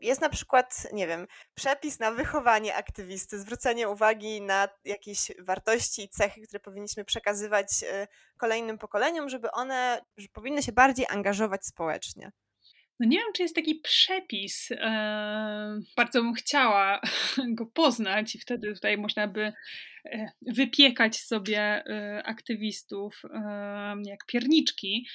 jest 0.01 0.21
na 0.21 0.29
przykład, 0.29 0.87
nie 0.93 1.07
wiem, 1.07 1.27
przepis 1.55 1.99
na 1.99 2.13
wychowanie 2.13 2.75
aktywisty, 2.75 3.39
zwrócenie 3.39 3.89
uwagi 3.89 4.43
na 4.43 4.69
jakieś 4.85 5.33
wartości 5.39 6.05
i 6.05 6.09
cechy, 6.09 6.41
które 6.41 6.61
powinniśmy 6.61 7.05
przekazywać 7.05 7.67
e, 7.83 8.07
kolejnym 8.37 8.79
pokoleniom, 8.79 9.29
żeby 9.29 9.51
one 9.51 10.01
że 10.17 10.29
powinny 10.29 10.63
się 10.63 10.73
bardziej 10.73 11.07
angażować 11.09 11.67
społecznie? 11.67 12.33
No 13.01 13.09
nie 13.09 13.19
wiem, 13.19 13.33
czy 13.35 13.43
jest 13.43 13.55
taki 13.55 13.75
przepis. 13.75 14.69
Eee, 14.71 15.81
bardzo 15.97 16.23
bym 16.23 16.35
chciała 16.35 17.01
go 17.59 17.67
poznać 17.67 18.35
i 18.35 18.39
wtedy 18.39 18.75
tutaj 18.75 18.99
można 18.99 19.29
by 19.29 19.53
e, 20.05 20.31
wypiekać 20.47 21.21
sobie 21.21 21.61
e, 21.61 22.23
aktywistów 22.25 23.23
jak 24.05 24.27
pierniczki, 24.27 25.07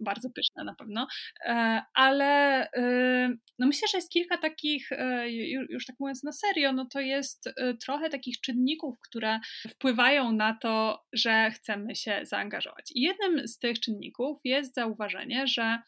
bardzo 0.00 0.30
pyszne 0.30 0.64
na 0.64 0.74
pewno, 0.74 1.06
e, 1.44 1.82
ale 1.94 2.62
e, 2.72 3.28
no 3.58 3.66
myślę, 3.66 3.88
że 3.92 3.98
jest 3.98 4.10
kilka 4.10 4.38
takich, 4.38 4.92
e, 4.92 5.30
już 5.70 5.86
tak 5.86 5.96
mówiąc 6.00 6.22
na 6.22 6.32
serio, 6.32 6.72
no 6.72 6.86
to 6.92 7.00
jest 7.00 7.48
trochę 7.84 8.10
takich 8.10 8.40
czynników, 8.40 8.98
które 9.00 9.40
wpływają 9.68 10.32
na 10.32 10.58
to, 10.62 11.04
że 11.12 11.50
chcemy 11.50 11.96
się 11.96 12.20
zaangażować. 12.22 12.92
I 12.94 13.00
jednym 13.00 13.48
z 13.48 13.58
tych 13.58 13.80
czynników 13.80 14.38
jest 14.44 14.74
zauważenie, 14.74 15.46
że 15.46 15.78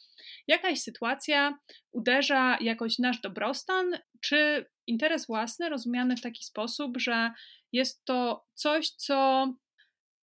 jakaś 0.47 0.81
sytuacja 0.81 1.59
uderza 1.93 2.59
jakoś 2.61 2.99
nasz 2.99 3.21
dobrostan, 3.21 3.87
czy 4.21 4.67
interes 4.87 5.27
własny 5.27 5.69
rozumiany 5.69 6.17
w 6.17 6.21
taki 6.21 6.45
sposób, 6.45 6.99
że 6.99 7.31
jest 7.73 8.05
to 8.05 8.47
coś, 8.55 8.91
co 8.91 9.47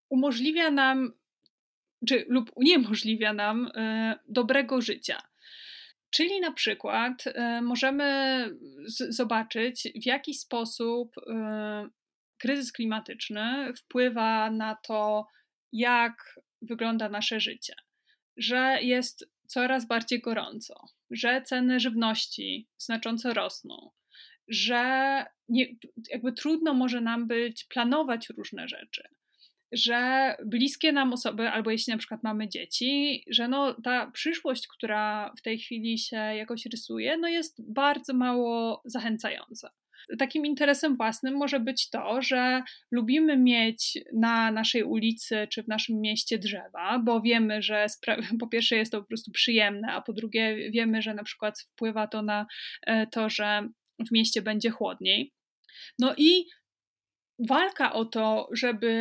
umożliwia 0.10 0.72
nam 0.72 1.12
czy 2.08 2.26
lub 2.28 2.52
uniemożliwia 2.56 3.34
nam 3.34 3.68
y, 3.68 4.16
dobrego 4.28 4.82
życia. 4.82 5.18
Czyli 6.10 6.40
na 6.40 6.52
przykład 6.52 7.28
y, 7.28 7.62
możemy 7.62 8.46
zobaczyć, 9.10 9.88
w 10.02 10.06
jaki 10.06 10.34
sposób 10.34 11.18
y, 11.18 11.22
kryzys 12.38 12.72
klimatyczny 12.72 13.74
wpływa 13.74 14.52
na 14.52 14.76
to, 14.76 15.28
jak 15.72 16.40
wygląda 16.62 17.10
nasze 17.10 17.40
życie. 17.40 17.74
Że 18.38 18.78
jest 18.82 19.30
coraz 19.48 19.88
bardziej 19.88 20.22
gorąco, 20.22 20.86
że 21.12 21.42
ceny 21.42 21.80
żywności 21.80 22.68
znacząco 22.78 23.34
rosną, 23.34 23.92
że 24.48 25.26
nie, 25.50 25.66
jakby 26.10 26.34
trudno 26.34 26.74
może 26.74 27.02
nam 27.02 27.28
być 27.28 27.64
planować 27.64 28.30
różne 28.30 28.68
rzeczy 28.68 29.04
że 29.72 30.36
bliskie 30.46 30.92
nam 30.92 31.14
osoby, 31.14 31.50
albo 31.50 31.72
jeśli 31.72 31.92
na 31.92 31.98
przykład 31.98 32.24
mamy 32.24 32.50
dzieci, 32.50 33.24
że 33.30 33.48
no 33.48 33.74
ta 33.84 34.12
przyszłość, 34.12 34.68
która 34.68 35.34
w 35.38 35.42
tej 35.42 35.60
chwili 35.60 35.98
się 35.98 36.18
jakoś 36.18 36.66
rysuje, 36.66 37.18
no 37.18 37.28
jest 37.28 37.74
bardzo 37.74 38.14
mało 38.14 38.82
zachęcająca. 38.86 39.72
Takim 40.20 40.46
interesem 40.46 40.98
własnym 40.98 41.34
może 41.34 41.60
być 41.60 41.90
to, 41.90 42.22
że 42.22 42.64
lubimy 42.92 43.38
mieć 43.38 43.98
na 44.14 44.52
naszej 44.52 44.84
ulicy 44.84 45.48
czy 45.52 45.64
w 45.64 45.68
naszym 45.68 46.02
mieście 46.02 46.38
drzewa, 46.38 47.00
bo 47.06 47.22
wiemy, 47.22 47.62
że 47.62 47.86
po 48.40 48.48
pierwsze 48.48 48.76
jest 48.76 48.92
to 48.92 49.02
po 49.02 49.08
prostu 49.08 49.32
przyjemne, 49.32 49.88
a 49.92 50.02
po 50.02 50.14
drugie 50.14 50.72
wiemy, 50.72 51.02
że 51.02 51.14
na 51.14 51.24
przykład 51.24 51.60
wpływa 51.60 52.08
to 52.08 52.22
na 52.22 52.46
e, 52.88 53.08
to, 53.08 53.30
że 53.30 53.70
w 54.08 54.12
mieście 54.12 54.42
będzie 54.42 54.70
chłodniej. 54.70 55.34
No 56.00 56.14
i 56.18 56.46
walka 57.48 57.94
o 57.94 58.06
to, 58.06 58.50
żeby 58.54 58.92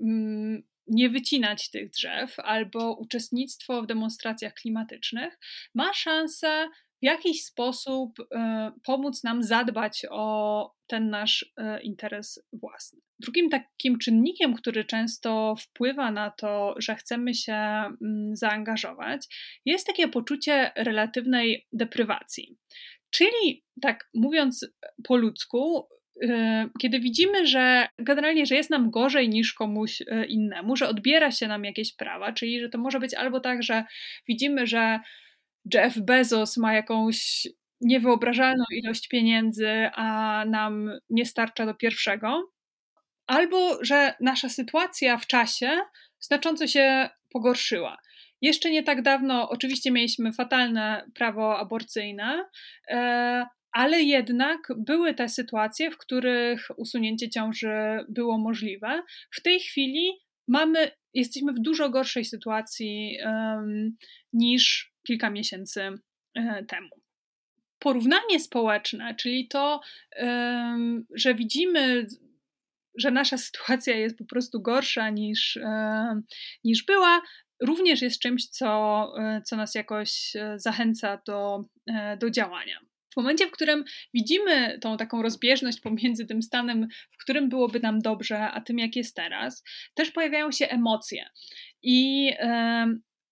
mm, 0.00 0.62
nie 0.86 1.10
wycinać 1.10 1.70
tych 1.70 1.90
drzew, 1.90 2.38
albo 2.38 2.94
uczestnictwo 2.94 3.82
w 3.82 3.86
demonstracjach 3.86 4.54
klimatycznych, 4.54 5.38
ma 5.74 5.94
szansę 5.94 6.68
w 7.02 7.06
jakiś 7.06 7.44
sposób 7.44 8.12
e, 8.20 8.72
pomóc 8.84 9.24
nam 9.24 9.42
zadbać 9.42 10.06
o 10.10 10.74
ten 10.86 11.10
nasz 11.10 11.52
e, 11.56 11.82
interes 11.82 12.42
własny. 12.52 13.00
Drugim 13.18 13.50
takim 13.50 13.98
czynnikiem, 13.98 14.54
który 14.54 14.84
często 14.84 15.54
wpływa 15.60 16.10
na 16.10 16.30
to, 16.30 16.74
że 16.78 16.94
chcemy 16.94 17.34
się 17.34 17.54
mm, 17.54 18.36
zaangażować, 18.36 19.26
jest 19.64 19.86
takie 19.86 20.08
poczucie 20.08 20.72
relatywnej 20.76 21.66
deprywacji. 21.72 22.58
Czyli, 23.10 23.64
tak 23.82 24.08
mówiąc 24.14 24.66
po 25.04 25.16
ludzku, 25.16 25.88
kiedy 26.80 27.00
widzimy, 27.00 27.46
że 27.46 27.88
generalnie, 27.98 28.46
że 28.46 28.54
jest 28.54 28.70
nam 28.70 28.90
gorzej 28.90 29.28
niż 29.28 29.54
komuś 29.54 30.00
y, 30.00 30.26
innemu, 30.28 30.76
że 30.76 30.88
odbiera 30.88 31.30
się 31.30 31.48
nam 31.48 31.64
jakieś 31.64 31.96
prawa, 31.96 32.32
czyli 32.32 32.60
że 32.60 32.68
to 32.68 32.78
może 32.78 33.00
być 33.00 33.14
albo 33.14 33.40
tak, 33.40 33.62
że 33.62 33.84
widzimy, 34.28 34.66
że 34.66 35.00
Jeff 35.74 35.98
Bezos 35.98 36.56
ma 36.56 36.74
jakąś 36.74 37.48
niewyobrażalną 37.80 38.64
ilość 38.70 39.08
pieniędzy, 39.08 39.90
a 39.94 40.44
nam 40.48 40.90
nie 41.10 41.26
starcza 41.26 41.66
do 41.66 41.74
pierwszego, 41.74 42.50
albo 43.26 43.84
że 43.84 44.14
nasza 44.20 44.48
sytuacja 44.48 45.16
w 45.16 45.26
czasie 45.26 45.80
znacząco 46.20 46.66
się 46.66 47.08
pogorszyła. 47.32 47.98
Jeszcze 48.40 48.70
nie 48.70 48.82
tak 48.82 49.02
dawno, 49.02 49.48
oczywiście, 49.48 49.90
mieliśmy 49.90 50.32
fatalne 50.32 51.04
prawo 51.14 51.58
aborcyjne, 51.58 52.44
e, 52.88 53.46
ale 53.74 54.02
jednak 54.02 54.58
były 54.76 55.14
te 55.14 55.28
sytuacje, 55.28 55.90
w 55.90 55.98
których 55.98 56.66
usunięcie 56.76 57.30
ciąży 57.30 58.04
było 58.08 58.38
możliwe. 58.38 59.02
W 59.30 59.42
tej 59.42 59.60
chwili 59.60 60.12
mamy, 60.48 60.90
jesteśmy 61.14 61.52
w 61.52 61.60
dużo 61.60 61.90
gorszej 61.90 62.24
sytuacji 62.24 63.18
um, 63.24 63.96
niż 64.32 64.92
kilka 65.06 65.30
miesięcy 65.30 65.80
um, 66.36 66.66
temu. 66.66 66.88
Porównanie 67.78 68.40
społeczne, 68.40 69.14
czyli 69.14 69.48
to, 69.48 69.80
um, 70.16 71.06
że 71.14 71.34
widzimy 71.34 72.06
że 72.98 73.10
nasza 73.10 73.38
sytuacja 73.38 73.96
jest 73.96 74.18
po 74.18 74.24
prostu 74.24 74.62
gorsza 74.62 75.10
niż, 75.10 75.58
niż 76.64 76.84
była, 76.84 77.22
również 77.62 78.02
jest 78.02 78.20
czymś, 78.20 78.48
co, 78.48 79.12
co 79.46 79.56
nas 79.56 79.74
jakoś 79.74 80.32
zachęca 80.56 81.22
do, 81.26 81.64
do 82.18 82.30
działania. 82.30 82.80
W 83.14 83.16
momencie, 83.16 83.46
w 83.46 83.50
którym 83.50 83.84
widzimy 84.14 84.78
tą 84.78 84.96
taką 84.96 85.22
rozbieżność 85.22 85.80
pomiędzy 85.80 86.26
tym 86.26 86.42
stanem, 86.42 86.88
w 87.10 87.22
którym 87.22 87.48
byłoby 87.48 87.80
nam 87.80 88.00
dobrze, 88.00 88.50
a 88.50 88.60
tym, 88.60 88.78
jak 88.78 88.96
jest 88.96 89.16
teraz, 89.16 89.64
też 89.94 90.10
pojawiają 90.10 90.52
się 90.52 90.68
emocje. 90.68 91.24
I 91.82 92.30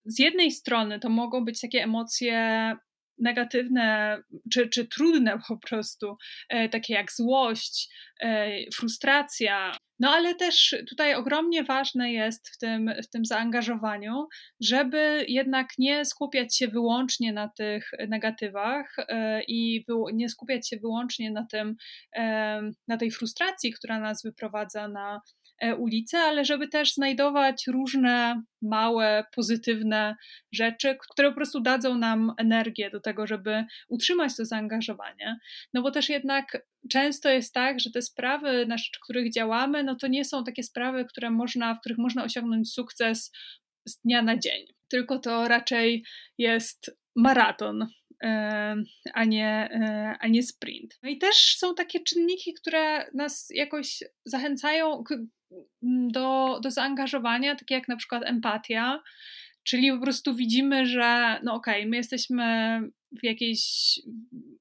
z 0.04 0.18
jednej 0.18 0.50
strony 0.50 1.00
to 1.00 1.08
mogą 1.08 1.44
być 1.44 1.60
takie 1.60 1.82
emocje 1.82 2.76
negatywne 3.18 4.18
czy, 4.52 4.68
czy 4.68 4.86
trudne 4.86 5.38
po 5.48 5.56
prostu, 5.56 6.16
e, 6.48 6.68
takie 6.68 6.94
jak 6.94 7.12
złość, 7.12 7.88
e, 8.20 8.50
frustracja. 8.74 9.76
No 10.00 10.10
ale 10.10 10.34
też 10.34 10.76
tutaj 10.88 11.14
ogromnie 11.14 11.64
ważne 11.64 12.12
jest 12.12 12.48
w 12.48 12.58
tym, 12.58 12.90
w 13.02 13.08
tym 13.08 13.24
zaangażowaniu, 13.24 14.26
żeby 14.60 15.24
jednak 15.28 15.68
nie 15.78 16.04
skupiać 16.04 16.56
się 16.56 16.68
wyłącznie 16.68 17.32
na 17.32 17.48
tych 17.48 17.90
negatywach 18.08 18.96
e, 18.98 19.42
i 19.48 19.84
nie 20.12 20.28
skupiać 20.28 20.68
się 20.68 20.76
wyłącznie 20.76 21.30
na, 21.30 21.46
tym, 21.46 21.76
na 22.88 22.96
tej 22.98 23.10
frustracji, 23.10 23.72
która 23.72 24.00
nas 24.00 24.22
wyprowadza 24.22 24.88
na, 24.88 25.20
E, 25.62 25.76
ulicę, 25.76 26.18
ale 26.18 26.44
żeby 26.44 26.68
też 26.68 26.94
znajdować 26.94 27.66
różne 27.66 28.42
małe, 28.62 29.24
pozytywne 29.34 30.16
rzeczy, 30.52 30.96
które 31.10 31.28
po 31.28 31.34
prostu 31.34 31.60
dadzą 31.60 31.98
nam 31.98 32.32
energię 32.38 32.90
do 32.90 33.00
tego, 33.00 33.26
żeby 33.26 33.64
utrzymać 33.88 34.36
to 34.36 34.44
zaangażowanie. 34.44 35.38
No 35.74 35.82
bo 35.82 35.90
też 35.90 36.08
jednak 36.08 36.66
często 36.90 37.30
jest 37.30 37.54
tak, 37.54 37.80
że 37.80 37.90
te 37.90 38.02
sprawy, 38.02 38.66
na 38.66 38.78
rzecz 38.78 38.98
których 39.02 39.32
działamy, 39.32 39.81
no 39.82 39.96
to 39.96 40.06
nie 40.06 40.24
są 40.24 40.44
takie 40.44 40.62
sprawy, 40.62 41.04
które 41.04 41.30
można, 41.30 41.74
w 41.74 41.80
których 41.80 41.98
można 41.98 42.24
osiągnąć 42.24 42.72
sukces 42.72 43.32
z 43.88 44.00
dnia 44.00 44.22
na 44.22 44.38
dzień. 44.38 44.66
Tylko 44.88 45.18
to 45.18 45.48
raczej 45.48 46.04
jest 46.38 46.98
maraton, 47.16 47.86
a 49.14 49.24
nie, 49.24 49.68
e, 49.72 50.16
a 50.20 50.28
nie 50.28 50.42
sprint. 50.42 50.98
No 51.02 51.08
i 51.08 51.18
też 51.18 51.56
są 51.56 51.74
takie 51.74 52.00
czynniki, 52.00 52.54
które 52.54 53.10
nas 53.14 53.48
jakoś 53.50 54.02
zachęcają 54.24 55.04
do, 55.82 56.60
do 56.62 56.70
zaangażowania, 56.70 57.56
takie 57.56 57.74
jak 57.74 57.88
na 57.88 57.96
przykład 57.96 58.22
empatia, 58.26 59.02
czyli 59.62 59.92
po 59.92 60.00
prostu 60.00 60.34
widzimy, 60.34 60.86
że 60.86 61.40
no 61.42 61.54
okej, 61.54 61.80
okay, 61.80 61.90
my 61.90 61.96
jesteśmy 61.96 62.80
w 63.20 63.24
jakiejś 63.24 63.62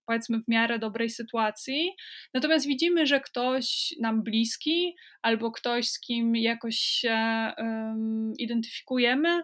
powiedzmy 0.06 0.40
w 0.40 0.48
miarę 0.48 0.80
dobrej 0.80 1.10
sytuacji, 1.10 1.90
natomiast 2.34 2.68
widzimy, 2.68 3.08
że 3.08 3.20
ktoś 3.20 3.94
nam 4.00 4.24
bliski 4.24 4.96
albo 5.22 5.52
ktoś, 5.52 5.88
z 5.88 6.00
kim 6.00 6.36
jakoś 6.36 6.76
się 6.76 7.52
um, 7.58 8.34
identyfikujemy, 8.38 9.42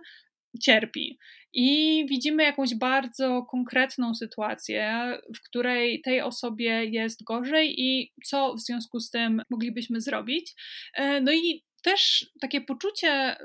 cierpi. 0.62 1.18
I 1.54 2.06
widzimy 2.10 2.44
jakąś 2.44 2.76
bardzo 2.76 3.44
konkretną 3.52 4.16
sytuację, 4.16 5.12
w 5.36 5.42
której 5.50 6.02
tej 6.02 6.22
osobie 6.22 6.86
jest 6.86 7.24
gorzej 7.24 7.82
i 7.82 8.14
co 8.26 8.54
w 8.54 8.60
związku 8.60 9.00
z 9.00 9.10
tym 9.10 9.42
moglibyśmy 9.50 10.02
zrobić. 10.02 10.54
E, 10.94 11.22
no 11.22 11.34
i 11.34 11.64
też 11.88 12.32
takie 12.41 12.62
poczucie 12.62 13.38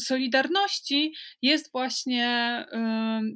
solidarności 0.00 1.14
jest 1.42 1.72
właśnie 1.72 2.26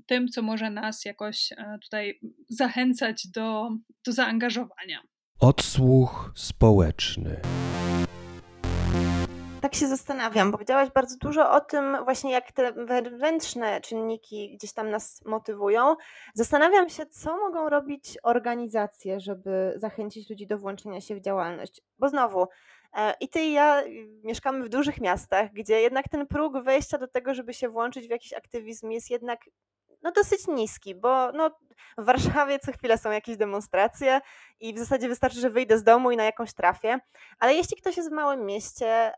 tym, 0.07 0.29
co 0.29 0.43
może 0.43 0.71
nas 0.71 1.05
jakoś 1.05 1.53
e, 1.53 1.79
tutaj 1.83 2.21
zachęcać 2.49 3.29
do, 3.29 3.71
do 4.07 4.13
zaangażowania. 4.13 5.03
Odsłuch 5.41 6.33
społeczny 6.35 7.41
tak 9.61 9.75
się 9.75 9.89
zastanawiam. 9.89 10.53
Powiedziałaś 10.53 10.89
bardzo 10.95 11.17
dużo 11.17 11.51
o 11.51 11.61
tym, 11.61 11.97
właśnie 12.05 12.33
jak 12.33 12.53
te 12.53 12.73
wewnętrzne 12.73 13.81
czynniki 13.81 14.57
gdzieś 14.57 14.73
tam 14.73 14.91
nas 14.91 15.23
motywują. 15.25 15.97
Zastanawiam 16.35 16.89
się, 16.89 17.07
co 17.07 17.37
mogą 17.37 17.69
robić 17.69 18.19
organizacje, 18.23 19.21
żeby 19.21 19.73
zachęcić 19.77 20.31
ludzi 20.31 20.47
do 20.47 20.59
włączenia 20.59 21.01
się 21.01 21.15
w 21.15 21.21
działalność. 21.21 21.81
Bo 21.99 22.09
znowu, 22.09 22.43
e, 22.43 22.47
i 23.21 23.29
ty 23.29 23.41
i 23.41 23.53
ja 23.53 23.83
mieszkamy 24.25 24.65
w 24.65 24.69
dużych 24.69 25.01
miastach, 25.01 25.53
gdzie 25.53 25.81
jednak 25.81 26.09
ten 26.09 26.27
próg 26.27 26.63
wejścia 26.63 26.99
do 26.99 27.09
tego, 27.09 27.35
żeby 27.35 27.55
się 27.55 27.69
włączyć 27.69 28.07
w 28.07 28.11
jakiś 28.11 28.33
aktywizm 28.33 28.91
jest 28.91 29.11
jednak 29.11 29.41
no 30.03 30.13
dosyć 30.13 30.47
niski, 30.47 30.95
bo 30.95 31.33
no, 31.33 31.51
w 31.99 32.05
Warszawie 32.05 32.59
co 32.59 32.73
chwilę 32.73 32.99
są 32.99 33.11
jakieś 33.11 33.37
demonstracje 33.37 34.21
i 34.61 34.75
w 34.75 34.79
zasadzie 34.79 35.09
wystarczy, 35.09 35.41
że 35.41 35.51
wyjdę 35.51 35.79
z 35.79 35.83
domu 35.83 36.11
i 36.11 36.17
na 36.17 36.25
jakąś 36.25 36.53
trafię. 36.55 36.99
Ale 37.39 37.55
jeśli 37.55 37.77
ktoś 37.77 37.97
jest 37.97 38.11
w 38.11 38.13
małym 38.13 38.47
mieście 38.47 39.13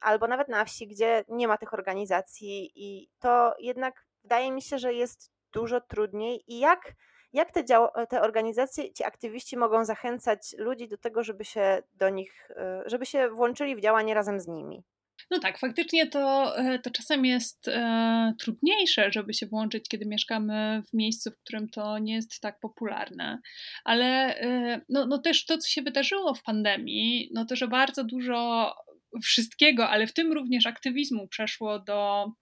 albo 0.00 0.26
nawet 0.26 0.48
na 0.48 0.64
wsi, 0.64 0.88
gdzie 0.88 1.24
nie 1.28 1.48
ma 1.48 1.58
tych 1.58 1.74
organizacji, 1.74 2.72
i 2.74 3.10
to 3.18 3.54
jednak 3.58 4.06
wydaje 4.22 4.52
mi 4.52 4.62
się, 4.62 4.78
że 4.78 4.94
jest 4.94 5.32
dużo 5.52 5.80
trudniej. 5.80 6.44
I 6.46 6.58
jak, 6.58 6.92
jak 7.32 7.52
te, 7.52 7.64
dział- 7.64 7.88
te 8.08 8.20
organizacje, 8.20 8.92
ci 8.92 9.04
aktywiści 9.04 9.56
mogą 9.56 9.84
zachęcać 9.84 10.54
ludzi 10.58 10.88
do 10.88 10.98
tego, 10.98 11.24
żeby 11.24 11.44
się 11.44 11.82
do 11.94 12.08
nich, 12.08 12.50
e, 12.50 12.82
żeby 12.86 13.06
się 13.06 13.28
włączyli 13.28 13.76
w 13.76 13.80
działanie 13.80 14.14
razem 14.14 14.40
z 14.40 14.48
nimi? 14.48 14.82
No 15.30 15.38
tak, 15.38 15.58
faktycznie 15.58 16.06
to, 16.06 16.56
e, 16.58 16.78
to 16.78 16.90
czasem 16.90 17.24
jest 17.24 17.68
e, 17.68 18.34
trudniejsze, 18.38 19.12
żeby 19.12 19.34
się 19.34 19.46
włączyć, 19.46 19.88
kiedy 19.88 20.06
mieszkamy 20.06 20.82
w 20.88 20.94
miejscu, 20.94 21.30
w 21.30 21.38
którym 21.38 21.68
to 21.68 21.98
nie 21.98 22.14
jest 22.14 22.40
tak 22.40 22.60
popularne. 22.60 23.40
Ale 23.84 24.06
e, 24.40 24.80
no, 24.88 25.06
no 25.06 25.18
też 25.18 25.46
to, 25.46 25.58
co 25.58 25.68
się 25.68 25.82
wydarzyło 25.82 26.34
w 26.34 26.42
pandemii, 26.42 27.30
no 27.34 27.44
to, 27.44 27.56
że 27.56 27.68
bardzo 27.68 28.04
dużo 28.04 28.74
wszystkiego, 29.22 29.88
ale 29.88 30.06
w 30.06 30.12
tym 30.12 30.32
również 30.32 30.66
aktywizmu 30.66 31.28
przeszło 31.28 31.78
do, 31.78 32.32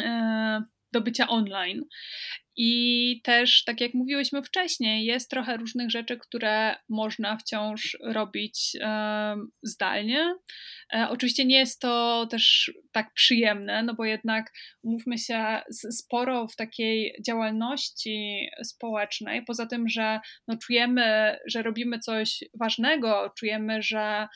e, 0.00 0.62
do 0.92 1.00
bycia 1.00 1.28
online. 1.28 1.84
I 2.56 3.20
też, 3.24 3.64
tak 3.64 3.80
jak 3.80 3.94
mówiłyśmy 3.94 4.42
wcześniej, 4.42 5.04
jest 5.04 5.30
trochę 5.30 5.56
różnych 5.56 5.90
rzeczy, 5.90 6.16
które 6.16 6.76
można 6.88 7.36
wciąż 7.36 7.96
robić 8.00 8.76
zdalnie. 9.62 10.34
E, 10.94 11.08
oczywiście 11.10 11.44
nie 11.44 11.58
jest 11.58 11.80
to 11.80 12.26
też 12.30 12.72
tak 12.92 13.12
przyjemne, 13.14 13.82
no 13.82 13.94
bo 13.94 14.04
jednak 14.04 14.52
umówmy 14.82 15.18
się, 15.18 15.60
sporo 15.70 16.48
w 16.48 16.56
takiej 16.56 17.16
działalności 17.26 18.48
społecznej, 18.62 19.44
poza 19.44 19.66
tym, 19.66 19.88
że 19.88 20.20
no, 20.48 20.56
czujemy, 20.56 21.38
że 21.46 21.62
robimy 21.62 21.98
coś 21.98 22.44
ważnego, 22.60 23.32
czujemy, 23.38 23.82
że 23.82 24.28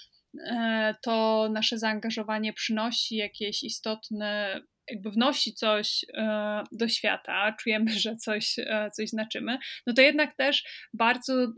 e, 0.47 0.95
to 1.03 1.49
nasze 1.53 1.79
zaangażowanie 1.79 2.53
przynosi 2.53 3.17
jakieś 3.17 3.63
istotne 3.63 4.61
jakby 4.91 5.11
wnosi 5.11 5.55
coś 5.55 6.05
e, 6.15 6.63
do 6.73 6.89
świata, 6.89 7.57
czujemy, 7.61 7.91
że 7.91 8.17
coś, 8.17 8.59
e, 8.59 8.91
coś 8.91 9.09
znaczymy, 9.09 9.59
no 9.87 9.93
to 9.93 10.03
jednak 10.03 10.35
też 10.35 10.65
bardzo 10.95 11.53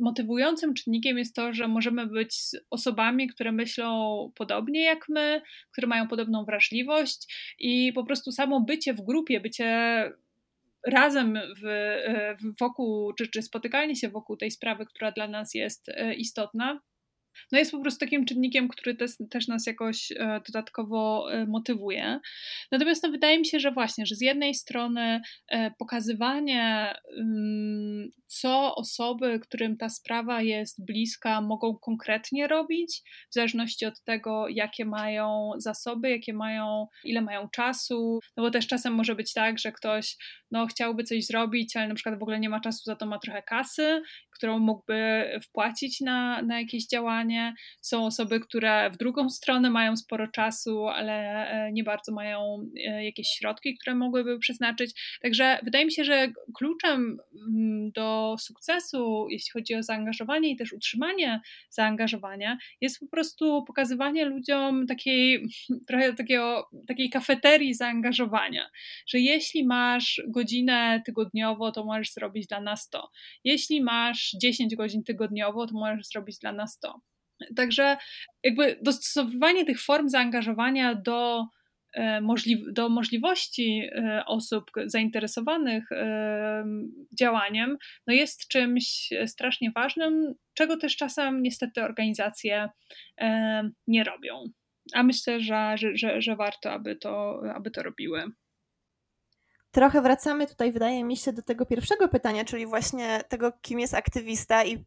motywującym 0.00 0.74
czynnikiem 0.74 1.18
jest 1.18 1.36
to, 1.36 1.52
że 1.52 1.68
możemy 1.68 2.06
być 2.06 2.36
osobami, 2.70 3.28
które 3.28 3.52
myślą 3.52 4.32
podobnie 4.34 4.82
jak 4.82 5.08
my, 5.08 5.42
które 5.72 5.86
mają 5.86 6.08
podobną 6.08 6.44
wrażliwość 6.44 7.34
i 7.58 7.92
po 7.92 8.04
prostu 8.04 8.32
samo 8.32 8.60
bycie 8.60 8.94
w 8.94 9.00
grupie, 9.00 9.40
bycie 9.40 10.12
razem 10.86 11.38
w, 11.62 11.66
e, 11.66 12.36
wokół, 12.60 13.12
czy, 13.12 13.28
czy 13.28 13.42
spotykanie 13.42 13.96
się 13.96 14.08
wokół 14.08 14.36
tej 14.36 14.50
sprawy, 14.50 14.86
która 14.86 15.12
dla 15.12 15.28
nas 15.28 15.54
jest 15.54 15.86
istotna, 16.16 16.80
no 17.52 17.58
jest 17.58 17.70
po 17.70 17.80
prostu 17.80 18.00
takim 18.00 18.24
czynnikiem, 18.24 18.68
który 18.68 18.94
też, 18.94 19.10
też 19.30 19.48
nas 19.48 19.66
jakoś 19.66 20.12
e, 20.12 20.40
dodatkowo 20.46 21.32
e, 21.32 21.46
motywuje. 21.46 22.20
Natomiast 22.72 23.02
no, 23.02 23.10
wydaje 23.10 23.38
mi 23.38 23.46
się, 23.46 23.60
że 23.60 23.72
właśnie, 23.72 24.06
że 24.06 24.14
z 24.14 24.20
jednej 24.20 24.54
strony 24.54 25.20
e, 25.48 25.70
pokazywanie, 25.78 26.94
co 28.26 28.74
osoby, 28.74 29.40
którym 29.40 29.76
ta 29.76 29.88
sprawa 29.88 30.42
jest 30.42 30.84
bliska, 30.84 31.40
mogą 31.40 31.76
konkretnie 31.76 32.46
robić, 32.46 33.02
w 33.30 33.34
zależności 33.34 33.86
od 33.86 34.02
tego, 34.04 34.48
jakie 34.48 34.84
mają 34.84 35.50
zasoby, 35.56 36.10
jakie 36.10 36.32
mają, 36.32 36.86
ile 37.04 37.20
mają 37.20 37.48
czasu, 37.48 38.20
no 38.36 38.42
bo 38.42 38.50
też 38.50 38.66
czasem 38.66 38.94
może 38.94 39.14
być 39.14 39.32
tak, 39.32 39.58
że 39.58 39.72
ktoś 39.72 40.16
no, 40.50 40.66
chciałby 40.66 41.04
coś 41.04 41.26
zrobić, 41.26 41.76
ale 41.76 41.88
na 41.88 41.94
przykład 41.94 42.18
w 42.18 42.22
ogóle 42.22 42.40
nie 42.40 42.48
ma 42.48 42.60
czasu, 42.60 42.84
za 42.84 42.96
to 42.96 43.06
ma 43.06 43.18
trochę 43.18 43.42
kasy, 43.42 44.02
którą 44.38 44.58
mógłby 44.58 45.30
wpłacić 45.42 46.00
na, 46.00 46.42
na 46.42 46.60
jakieś 46.60 46.86
działanie. 46.86 47.54
Są 47.80 48.06
osoby, 48.06 48.40
które 48.40 48.90
w 48.90 48.96
drugą 48.96 49.30
stronę 49.30 49.70
mają 49.70 49.96
sporo 49.96 50.28
czasu, 50.28 50.86
ale 50.86 51.48
e, 51.48 51.72
nie 51.72 51.84
bardzo 51.84 52.12
mają 52.12 52.70
e, 52.86 53.04
jakieś 53.04 53.28
środki, 53.28 53.78
które 53.78 53.94
mogłyby 53.94 54.38
przeznaczyć. 54.38 55.18
Także 55.22 55.58
wydaje 55.62 55.84
mi 55.84 55.92
się, 55.92 56.04
że 56.04 56.32
kluczem 56.54 57.18
mm, 57.48 57.90
do 57.90 58.36
sukcesu, 58.38 59.26
jeśli 59.30 59.50
chodzi 59.50 59.74
o 59.74 59.82
zaangażowanie 59.82 60.50
i 60.50 60.56
też 60.56 60.72
utrzymanie 60.72 61.40
zaangażowania, 61.70 62.58
jest 62.80 63.00
po 63.00 63.06
prostu 63.06 63.64
pokazywanie 63.66 64.24
ludziom 64.24 64.86
takiej 64.86 65.46
trochę 65.88 66.12
takiego, 66.12 66.70
takiej 66.86 67.10
kafeterii 67.10 67.74
zaangażowania, 67.74 68.70
że 69.06 69.18
jeśli 69.18 69.66
masz 69.66 70.22
godzinę 70.28 71.02
tygodniowo, 71.06 71.72
to 71.72 71.84
możesz 71.84 72.12
zrobić 72.12 72.46
dla 72.46 72.60
nas 72.60 72.88
to. 72.88 73.10
Jeśli 73.44 73.82
masz 73.82 74.27
10 74.30 74.76
godzin 74.76 75.04
tygodniowo, 75.04 75.66
to 75.66 75.74
możesz 75.74 76.06
zrobić 76.06 76.38
dla 76.38 76.52
nas 76.52 76.78
to. 76.78 77.00
Także 77.56 77.96
jakby 78.44 78.78
dostosowywanie 78.82 79.64
tych 79.64 79.82
form 79.82 80.08
zaangażowania 80.08 80.94
do, 80.94 81.46
e, 81.94 82.20
do 82.72 82.88
możliwości 82.88 83.82
e, 83.92 84.22
osób 84.26 84.70
zainteresowanych 84.86 85.92
e, 85.92 86.64
działaniem 87.18 87.76
no 88.06 88.14
jest 88.14 88.48
czymś 88.48 89.10
strasznie 89.26 89.70
ważnym, 89.70 90.34
czego 90.54 90.76
też 90.76 90.96
czasem 90.96 91.42
niestety 91.42 91.82
organizacje 91.82 92.68
nie 93.86 94.04
robią. 94.04 94.44
A 94.94 95.02
myślę, 95.02 95.40
że, 95.40 95.74
że, 95.94 96.20
że 96.22 96.36
warto, 96.36 96.72
aby 96.72 96.96
to, 96.96 97.42
aby 97.54 97.70
to 97.70 97.82
robiły. 97.82 98.24
Trochę 99.70 100.02
wracamy 100.02 100.46
tutaj, 100.46 100.72
wydaje 100.72 101.04
mi 101.04 101.16
się, 101.16 101.32
do 101.32 101.42
tego 101.42 101.66
pierwszego 101.66 102.08
pytania, 102.08 102.44
czyli 102.44 102.66
właśnie 102.66 103.20
tego, 103.28 103.52
kim 103.62 103.80
jest 103.80 103.94
aktywista 103.94 104.64
i 104.64 104.84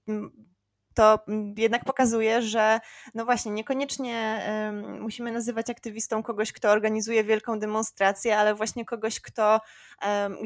to 0.93 1.19
jednak 1.57 1.85
pokazuje, 1.85 2.41
że 2.41 2.79
no 3.13 3.25
właśnie, 3.25 3.51
niekoniecznie 3.51 4.41
musimy 4.99 5.31
nazywać 5.31 5.69
aktywistą 5.69 6.23
kogoś, 6.23 6.51
kto 6.51 6.69
organizuje 6.69 7.23
wielką 7.23 7.59
demonstrację, 7.59 8.37
ale 8.37 8.55
właśnie 8.55 8.85
kogoś, 8.85 9.19
kto 9.19 9.59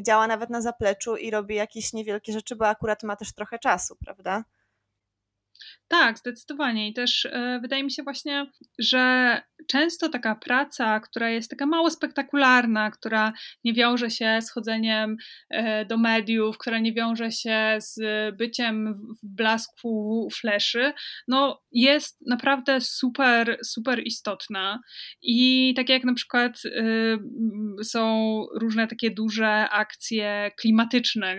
działa 0.02 0.26
nawet 0.26 0.50
na 0.50 0.60
zapleczu 0.60 1.16
i 1.16 1.30
robi 1.30 1.54
jakieś 1.54 1.92
niewielkie 1.92 2.32
rzeczy, 2.32 2.56
bo 2.56 2.68
akurat 2.68 3.02
ma 3.02 3.16
też 3.16 3.32
trochę 3.32 3.58
czasu, 3.58 3.96
prawda? 4.04 4.44
Tak, 5.88 6.18
zdecydowanie. 6.18 6.88
I 6.88 6.92
też 6.92 7.26
e, 7.26 7.58
wydaje 7.62 7.84
mi 7.84 7.92
się 7.92 8.02
właśnie, 8.02 8.46
że 8.78 9.40
często 9.66 10.08
taka 10.08 10.34
praca, 10.34 11.00
która 11.00 11.30
jest 11.30 11.50
taka 11.50 11.66
mało 11.66 11.90
spektakularna, 11.90 12.90
która 12.90 13.32
nie 13.64 13.72
wiąże 13.72 14.10
się 14.10 14.38
z 14.42 14.50
chodzeniem 14.50 15.16
e, 15.50 15.84
do 15.84 15.98
mediów, 15.98 16.58
która 16.58 16.78
nie 16.78 16.92
wiąże 16.92 17.32
się 17.32 17.76
z 17.78 17.98
byciem 18.36 18.94
w 18.94 19.26
blasku 19.26 20.28
fleszy, 20.32 20.92
no 21.28 21.62
jest 21.72 22.26
naprawdę 22.26 22.80
super, 22.80 23.58
super 23.64 24.06
istotna. 24.06 24.80
I 25.22 25.72
tak 25.76 25.88
jak 25.88 26.04
na 26.04 26.14
przykład 26.14 26.62
e, 26.64 27.84
są 27.84 28.42
różne 28.60 28.86
takie 28.86 29.10
duże 29.10 29.68
akcje 29.70 30.50
klimatyczne, 30.56 31.36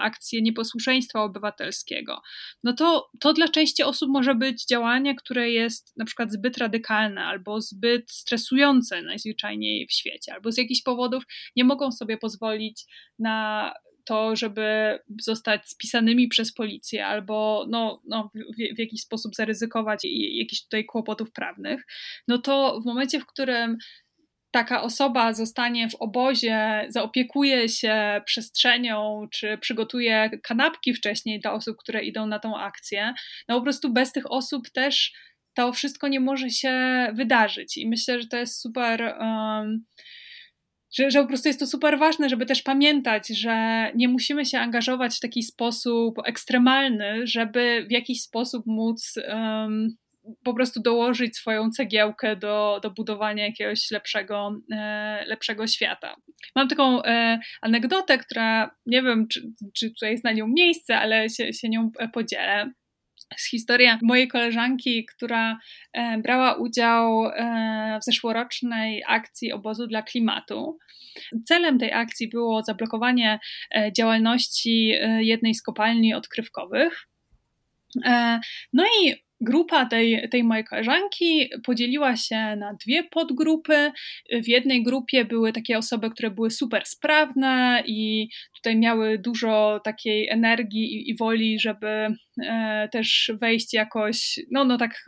akcje 0.00 0.42
nieposłuszeństwa 0.42 1.22
obywatelskiego, 1.22 2.22
no 2.64 2.72
to 2.72 3.10
to 3.20 3.32
dla 3.32 3.48
części 3.48 3.77
osób 3.86 4.10
może 4.10 4.34
być 4.34 4.66
działanie, 4.66 5.14
które 5.14 5.50
jest 5.50 5.96
na 5.96 6.04
przykład 6.04 6.32
zbyt 6.32 6.58
radykalne 6.58 7.24
albo 7.24 7.60
zbyt 7.60 8.10
stresujące 8.10 9.02
najzwyczajniej 9.02 9.86
w 9.86 9.92
świecie, 9.92 10.34
albo 10.34 10.52
z 10.52 10.58
jakichś 10.58 10.82
powodów 10.82 11.24
nie 11.56 11.64
mogą 11.64 11.92
sobie 11.92 12.18
pozwolić 12.18 12.84
na 13.18 13.74
to, 14.08 14.36
żeby 14.36 14.98
zostać 15.22 15.68
spisanymi 15.68 16.28
przez 16.28 16.52
policję 16.52 17.06
albo 17.06 17.66
no, 17.70 18.02
no, 18.06 18.30
w, 18.34 18.74
w 18.76 18.78
jakiś 18.78 19.00
sposób 19.00 19.34
zaryzykować 19.34 20.00
jakichś 20.14 20.62
tutaj 20.62 20.84
kłopotów 20.84 21.32
prawnych, 21.32 21.86
no 22.28 22.38
to 22.38 22.80
w 22.82 22.86
momencie, 22.86 23.20
w 23.20 23.26
którym 23.26 23.76
taka 24.50 24.82
osoba 24.82 25.32
zostanie 25.32 25.88
w 25.88 25.94
obozie, 25.94 26.86
zaopiekuje 26.88 27.68
się 27.68 28.20
przestrzenią, 28.24 29.28
czy 29.32 29.58
przygotuje 29.58 30.30
kanapki 30.42 30.94
wcześniej 30.94 31.40
dla 31.40 31.52
osób, 31.52 31.76
które 31.76 32.04
idą 32.04 32.26
na 32.26 32.38
tą 32.38 32.58
akcję, 32.58 33.14
no 33.48 33.56
po 33.56 33.62
prostu 33.62 33.92
bez 33.92 34.12
tych 34.12 34.32
osób 34.32 34.70
też 34.70 35.12
to 35.54 35.72
wszystko 35.72 36.08
nie 36.08 36.20
może 36.20 36.50
się 36.50 36.72
wydarzyć. 37.14 37.76
I 37.76 37.88
myślę, 37.88 38.20
że 38.20 38.28
to 38.28 38.36
jest 38.36 38.60
super. 38.60 39.16
Um, 39.20 39.84
że, 40.92 41.10
że 41.10 41.22
po 41.22 41.28
prostu 41.28 41.48
jest 41.48 41.60
to 41.60 41.66
super 41.66 41.98
ważne, 41.98 42.28
żeby 42.28 42.46
też 42.46 42.62
pamiętać, 42.62 43.28
że 43.28 43.90
nie 43.94 44.08
musimy 44.08 44.46
się 44.46 44.58
angażować 44.58 45.16
w 45.16 45.20
taki 45.20 45.42
sposób 45.42 46.18
ekstremalny, 46.24 47.26
żeby 47.26 47.86
w 47.88 47.92
jakiś 47.92 48.22
sposób 48.22 48.66
móc 48.66 49.14
um, 49.28 49.96
po 50.44 50.54
prostu 50.54 50.82
dołożyć 50.82 51.36
swoją 51.36 51.70
cegiełkę 51.70 52.36
do, 52.36 52.80
do 52.82 52.90
budowania 52.90 53.46
jakiegoś 53.46 53.90
lepszego, 53.90 54.60
e, 54.72 55.24
lepszego 55.26 55.66
świata. 55.66 56.16
Mam 56.56 56.68
taką 56.68 57.02
e, 57.02 57.38
anegdotę, 57.62 58.18
która 58.18 58.70
nie 58.86 59.02
wiem, 59.02 59.28
czy, 59.28 59.42
czy 59.76 59.90
tutaj 59.90 60.10
jest 60.10 60.24
na 60.24 60.32
nią 60.32 60.46
miejsce, 60.48 60.98
ale 60.98 61.30
się, 61.30 61.52
się 61.52 61.68
nią 61.68 61.90
podzielę 62.12 62.72
z 63.36 63.50
historia 63.50 63.98
mojej 64.02 64.28
koleżanki, 64.28 65.06
która 65.06 65.58
e, 65.92 66.18
brała 66.18 66.54
udział 66.54 67.26
e, 67.26 67.98
w 68.00 68.04
zeszłorocznej 68.04 69.02
akcji 69.06 69.52
obozu 69.52 69.86
dla 69.86 70.02
klimatu. 70.02 70.78
Celem 71.46 71.78
tej 71.78 71.92
akcji 71.92 72.28
było 72.28 72.62
zablokowanie 72.62 73.38
e, 73.74 73.92
działalności 73.92 74.92
e, 75.00 75.24
jednej 75.24 75.54
z 75.54 75.62
kopalni 75.62 76.14
odkrywkowych. 76.14 77.08
E, 78.04 78.40
no 78.72 78.84
i 79.02 79.27
grupa 79.40 79.86
tej, 79.86 80.28
tej 80.30 80.44
mojej 80.44 80.64
koleżanki 80.64 81.50
podzieliła 81.64 82.16
się 82.16 82.36
na 82.36 82.74
dwie 82.86 83.04
podgrupy. 83.04 83.92
W 84.42 84.48
jednej 84.48 84.82
grupie 84.82 85.24
były 85.24 85.52
takie 85.52 85.78
osoby, 85.78 86.10
które 86.10 86.30
były 86.30 86.50
super 86.50 86.82
sprawne 86.86 87.82
i 87.86 88.28
tutaj 88.56 88.76
miały 88.76 89.18
dużo 89.18 89.80
takiej 89.84 90.28
energii 90.28 90.94
i, 90.94 91.10
i 91.10 91.16
woli, 91.16 91.60
żeby 91.60 92.08
e, 92.44 92.88
też 92.92 93.32
wejść 93.40 93.74
jakoś, 93.74 94.40
no, 94.50 94.64
no 94.64 94.78
tak 94.78 95.04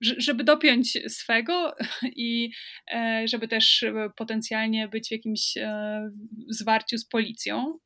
żeby 0.00 0.44
dopiąć 0.44 0.98
swego 1.08 1.74
i 2.16 2.50
e, 2.92 3.22
żeby 3.28 3.48
też 3.48 3.84
potencjalnie 4.16 4.88
być 4.88 5.08
w 5.08 5.12
jakimś 5.12 5.56
e, 5.56 6.10
zwarciu 6.48 6.98
z 6.98 7.08
policją. 7.08 7.78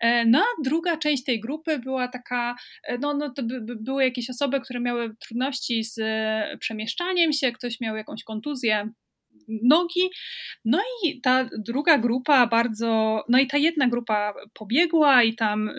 E, 0.00 0.24
no 0.24 0.38
a 0.38 0.62
druga 0.64 0.96
część 0.96 1.24
tej 1.24 1.40
grupy 1.40 1.78
była 1.78 2.08
taka, 2.08 2.56
no, 3.00 3.14
no 3.14 3.30
to 3.30 3.42
by, 3.42 3.60
by 3.60 3.76
były 3.76 4.04
jakieś 4.04 4.30
osoby, 4.30 4.60
które 4.60 4.80
miały 4.80 5.16
trudności 5.16 5.84
z 5.84 6.00
przemieszczaniem 6.60 7.32
się, 7.32 7.52
ktoś 7.52 7.80
miał 7.80 7.96
jakąś 7.96 8.24
kontuzję 8.24 8.90
nogi. 9.62 10.10
No 10.64 10.80
i 11.04 11.20
ta 11.20 11.48
druga 11.58 11.98
grupa 11.98 12.46
bardzo, 12.46 13.24
no 13.28 13.38
i 13.38 13.46
ta 13.46 13.56
jedna 13.58 13.88
grupa 13.88 14.34
pobiegła 14.54 15.22
i 15.22 15.34
tam 15.34 15.70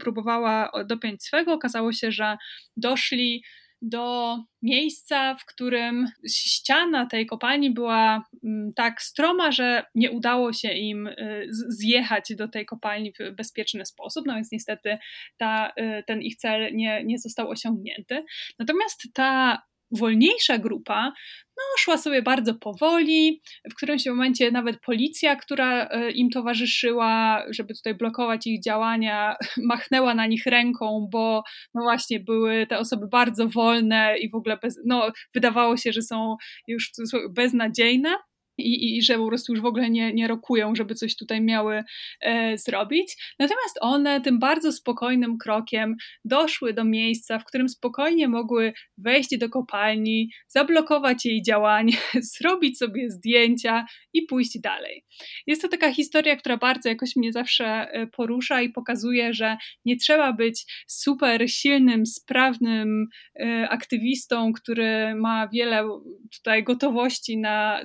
próbowała 0.00 0.70
dopiąć 0.86 1.22
swego. 1.22 1.52
Okazało 1.52 1.92
się, 1.92 2.12
że 2.12 2.36
doszli 2.76 3.42
do 3.88 4.38
miejsca, 4.62 5.34
w 5.34 5.44
którym 5.44 6.06
ściana 6.28 7.06
tej 7.06 7.26
kopalni 7.26 7.70
była 7.70 8.24
mm, 8.44 8.72
tak 8.74 9.02
stroma, 9.02 9.52
że 9.52 9.84
nie 9.94 10.10
udało 10.10 10.52
się 10.52 10.72
im 10.72 11.06
y, 11.06 11.46
zjechać 11.50 12.34
do 12.36 12.48
tej 12.48 12.66
kopalni 12.66 13.12
w 13.12 13.36
bezpieczny 13.36 13.86
sposób, 13.86 14.26
no 14.26 14.34
więc 14.34 14.52
niestety 14.52 14.98
ta, 15.36 15.72
y, 15.80 16.02
ten 16.06 16.22
ich 16.22 16.36
cel 16.36 16.74
nie, 16.74 17.04
nie 17.04 17.18
został 17.18 17.50
osiągnięty. 17.50 18.24
Natomiast 18.58 19.02
ta 19.14 19.62
wolniejsza 19.98 20.58
grupa 20.58 21.12
no, 21.56 21.62
szła 21.78 21.96
sobie 21.96 22.22
bardzo 22.22 22.54
powoli. 22.54 23.42
W 23.70 23.74
którymś 23.74 24.06
momencie 24.06 24.50
nawet 24.50 24.80
policja, 24.80 25.36
która 25.36 25.88
e, 25.88 26.10
im 26.10 26.30
towarzyszyła, 26.30 27.44
żeby 27.50 27.74
tutaj 27.74 27.94
blokować 27.94 28.46
ich 28.46 28.62
działania, 28.62 29.36
machnęła 29.70 30.14
na 30.14 30.26
nich 30.26 30.46
ręką, 30.46 31.08
bo 31.12 31.42
no 31.74 31.82
właśnie 31.82 32.20
były 32.20 32.66
te 32.66 32.78
osoby 32.78 33.08
bardzo 33.08 33.48
wolne 33.48 34.18
i 34.18 34.30
w 34.30 34.34
ogóle 34.34 34.56
bez, 34.62 34.80
no, 34.84 35.12
wydawało 35.34 35.76
się, 35.76 35.92
że 35.92 36.02
są 36.02 36.36
już 36.66 36.90
beznadziejne 37.30 38.14
i, 38.58 38.96
i 38.96 39.02
że 39.02 39.18
po 39.18 39.26
prostu 39.28 39.52
już 39.52 39.62
w 39.62 39.66
ogóle 39.66 39.90
nie, 39.90 40.12
nie 40.12 40.28
rokują, 40.28 40.74
żeby 40.74 40.94
coś 40.94 41.16
tutaj 41.16 41.40
miały 41.40 41.84
e, 42.20 42.58
zrobić. 42.58 43.16
Natomiast 43.38 43.78
one 43.80 44.20
tym 44.20 44.38
bardzo 44.38 44.72
spokojnym 44.72 45.38
krokiem 45.38 45.96
doszły 46.24 46.72
do 46.72 46.84
miejsca, 46.84 47.38
w 47.38 47.44
którym 47.44 47.68
spokojnie 47.68 48.28
mogły 48.28 48.72
wejść 48.98 49.38
do 49.38 49.48
kopalni, 49.48 50.30
zablokować 50.48 51.24
jej 51.24 51.42
działanie, 51.42 51.96
zrobić 52.38 52.78
sobie 52.78 53.10
zdjęcia 53.10 53.86
i 54.12 54.22
pójść 54.22 54.60
dalej. 54.60 55.04
Jest 55.46 55.62
to 55.62 55.68
taka 55.68 55.92
historia, 55.92 56.36
która 56.36 56.56
bardzo 56.56 56.88
jakoś 56.88 57.16
mnie 57.16 57.32
zawsze 57.32 57.66
e, 57.66 58.06
porusza 58.06 58.62
i 58.62 58.70
pokazuje, 58.70 59.34
że 59.34 59.56
nie 59.84 59.96
trzeba 59.96 60.32
być 60.32 60.84
super 60.86 61.50
silnym, 61.50 62.06
sprawnym 62.06 63.06
e, 63.40 63.68
aktywistą, 63.68 64.52
który 64.52 65.14
ma 65.14 65.48
wiele 65.48 65.88
tutaj 66.36 66.64
gotowości 66.64 67.38
na 67.38 67.80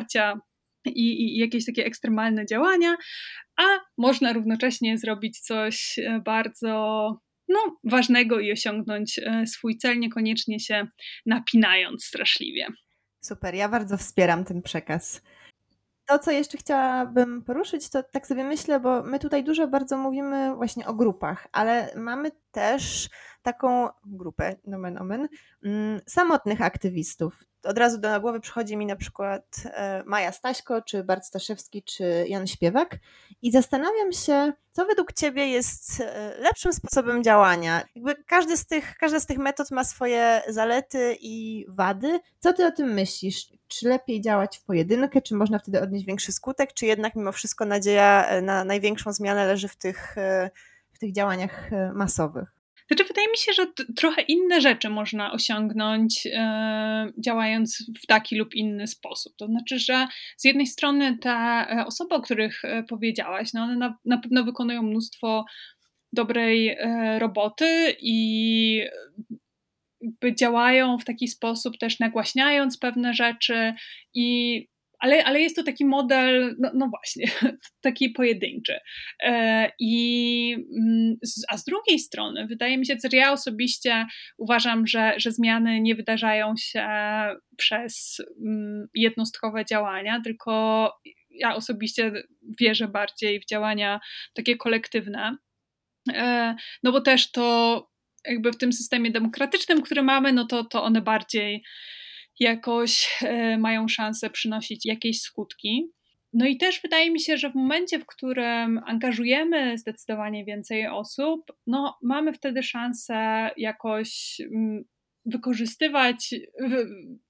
zwarcia 0.00 0.40
i, 0.86 1.22
i, 1.24 1.38
jakieś 1.38 1.66
takie 1.66 1.84
ekstremalne 1.84 2.46
działania, 2.46 2.96
a 3.56 3.62
można 3.98 4.32
równocześnie 4.32 4.98
zrobić 4.98 5.40
coś 5.40 5.98
e, 5.98 6.20
bardzo 6.24 7.08
no, 7.48 7.58
ważnego 7.84 8.40
i 8.40 8.52
osiągnąć 8.52 9.20
swój 9.46 9.78
cel, 9.78 9.98
niekoniecznie 9.98 10.60
się 10.60 10.86
napinając 11.26 12.04
straszliwie. 12.04 12.66
Super, 13.20 13.54
ja 13.54 13.68
bardzo 13.68 13.96
wspieram 13.96 14.44
ten 14.44 14.62
przekaz. 14.62 15.22
To, 16.06 16.18
co 16.18 16.30
jeszcze 16.30 16.58
chciałabym 16.58 17.44
poruszyć, 17.44 17.90
to 17.90 18.02
tak 18.02 18.26
sobie 18.26 18.44
myślę, 18.44 18.80
bo 18.80 19.02
my 19.02 19.18
tutaj 19.18 19.44
dużo 19.44 19.68
bardzo 19.68 19.96
mówimy 19.96 20.54
właśnie 20.54 20.86
o 20.86 20.94
grupach, 20.94 21.48
ale 21.52 21.92
mamy 21.96 22.30
też 22.52 23.08
taką 23.42 23.88
grupę, 24.04 24.56
nomen 24.66 24.98
omen, 24.98 25.28
mm, 25.64 26.00
samotnych 26.06 26.62
aktywistów. 26.62 27.44
Od 27.64 27.78
razu 27.78 27.98
do 27.98 28.20
głowy 28.20 28.40
przychodzi 28.40 28.76
mi 28.76 28.86
na 28.86 28.96
przykład 28.96 29.44
e, 29.64 30.02
Maja 30.06 30.32
Staśko, 30.32 30.82
czy 30.82 31.04
Bart 31.04 31.24
Staszewski, 31.24 31.82
czy 31.82 32.24
Jan 32.28 32.46
Śpiewak 32.46 32.98
i 33.42 33.52
zastanawiam 33.52 34.12
się, 34.12 34.52
co 34.72 34.86
według 34.86 35.12
Ciebie 35.12 35.46
jest 35.46 36.00
e, 36.00 36.34
lepszym 36.38 36.72
sposobem 36.72 37.24
działania. 37.24 37.82
Jakby 37.94 38.24
każdy 38.24 38.56
z 38.56 38.66
tych, 38.66 38.96
każda 38.96 39.20
z 39.20 39.26
tych 39.26 39.38
metod 39.38 39.70
ma 39.70 39.84
swoje 39.84 40.42
zalety 40.48 41.16
i 41.20 41.66
wady. 41.68 42.20
Co 42.38 42.52
Ty 42.52 42.66
o 42.66 42.70
tym 42.70 42.92
myślisz? 42.92 43.52
Czy 43.68 43.88
lepiej 43.88 44.20
działać 44.20 44.58
w 44.58 44.64
pojedynkę, 44.64 45.22
czy 45.22 45.34
można 45.34 45.58
wtedy 45.58 45.82
odnieść 45.82 46.06
większy 46.06 46.32
skutek, 46.32 46.72
czy 46.72 46.86
jednak 46.86 47.14
mimo 47.16 47.32
wszystko 47.32 47.64
nadzieja 47.64 48.26
e, 48.26 48.42
na 48.42 48.64
największą 48.64 49.12
zmianę 49.12 49.46
leży 49.46 49.68
w 49.68 49.76
tych, 49.76 50.16
w 50.92 50.98
tych 50.98 51.12
działaniach 51.12 51.70
masowych? 51.94 52.59
Znaczy, 52.90 53.04
wydaje 53.04 53.28
mi 53.28 53.36
się, 53.36 53.52
że 53.52 53.66
trochę 53.96 54.22
inne 54.22 54.60
rzeczy 54.60 54.88
można 54.88 55.32
osiągnąć 55.32 56.26
e, 56.26 57.12
działając 57.24 57.90
w 58.02 58.06
taki 58.06 58.36
lub 58.36 58.54
inny 58.54 58.86
sposób. 58.86 59.36
To 59.36 59.46
znaczy, 59.46 59.78
że 59.78 60.06
z 60.36 60.44
jednej 60.44 60.66
strony 60.66 61.18
te 61.18 61.30
e, 61.30 61.84
osoby, 61.86 62.14
o 62.14 62.20
których 62.20 62.64
e, 62.64 62.82
powiedziałaś, 62.82 63.52
no 63.54 63.62
one 63.62 63.76
na, 63.76 63.98
na 64.04 64.18
pewno 64.18 64.44
wykonują 64.44 64.82
mnóstwo 64.82 65.44
dobrej 66.12 66.68
e, 66.68 67.18
roboty 67.18 67.96
i 68.00 68.82
działają 70.38 70.98
w 70.98 71.04
taki 71.04 71.28
sposób 71.28 71.78
też 71.78 71.98
nagłaśniając 71.98 72.78
pewne 72.78 73.14
rzeczy 73.14 73.72
i 74.14 74.68
ale, 75.00 75.24
ale 75.24 75.40
jest 75.40 75.56
to 75.56 75.62
taki 75.62 75.84
model, 75.84 76.56
no, 76.58 76.70
no 76.74 76.88
właśnie, 76.88 77.26
taki 77.80 78.10
pojedynczy. 78.10 78.78
E, 79.22 79.70
I, 79.78 80.56
mm, 80.78 81.16
a 81.48 81.56
z 81.56 81.64
drugiej 81.64 81.98
strony, 81.98 82.46
wydaje 82.46 82.78
mi 82.78 82.86
się, 82.86 82.96
że 83.10 83.16
ja 83.16 83.32
osobiście 83.32 84.06
uważam, 84.38 84.86
że, 84.86 85.14
że 85.16 85.32
zmiany 85.32 85.80
nie 85.80 85.94
wydarzają 85.94 86.54
się 86.58 86.88
przez 87.56 88.22
mm, 88.46 88.88
jednostkowe 88.94 89.64
działania, 89.64 90.20
tylko 90.24 90.92
ja 91.30 91.54
osobiście 91.54 92.12
wierzę 92.60 92.88
bardziej 92.88 93.40
w 93.40 93.46
działania 93.46 94.00
takie 94.34 94.56
kolektywne. 94.56 95.36
E, 96.12 96.54
no 96.82 96.92
bo 96.92 97.00
też 97.00 97.32
to 97.32 97.86
jakby 98.26 98.52
w 98.52 98.58
tym 98.58 98.72
systemie 98.72 99.10
demokratycznym, 99.10 99.82
który 99.82 100.02
mamy, 100.02 100.32
no 100.32 100.46
to, 100.46 100.64
to 100.64 100.82
one 100.82 101.00
bardziej 101.00 101.62
jakoś 102.40 103.18
e, 103.22 103.58
mają 103.58 103.88
szansę 103.88 104.30
przynosić 104.30 104.86
jakieś 104.86 105.20
skutki. 105.20 105.90
No 106.32 106.46
i 106.46 106.56
też 106.56 106.80
wydaje 106.82 107.10
mi 107.10 107.20
się, 107.20 107.36
że 107.36 107.50
w 107.50 107.54
momencie, 107.54 107.98
w 107.98 108.06
którym 108.06 108.80
angażujemy 108.86 109.78
zdecydowanie 109.78 110.44
więcej 110.44 110.86
osób, 110.86 111.52
no 111.66 111.98
mamy 112.02 112.32
wtedy 112.32 112.62
szansę 112.62 113.50
jakoś 113.56 114.40
mm, 114.40 114.84
wykorzystywać 115.24 116.34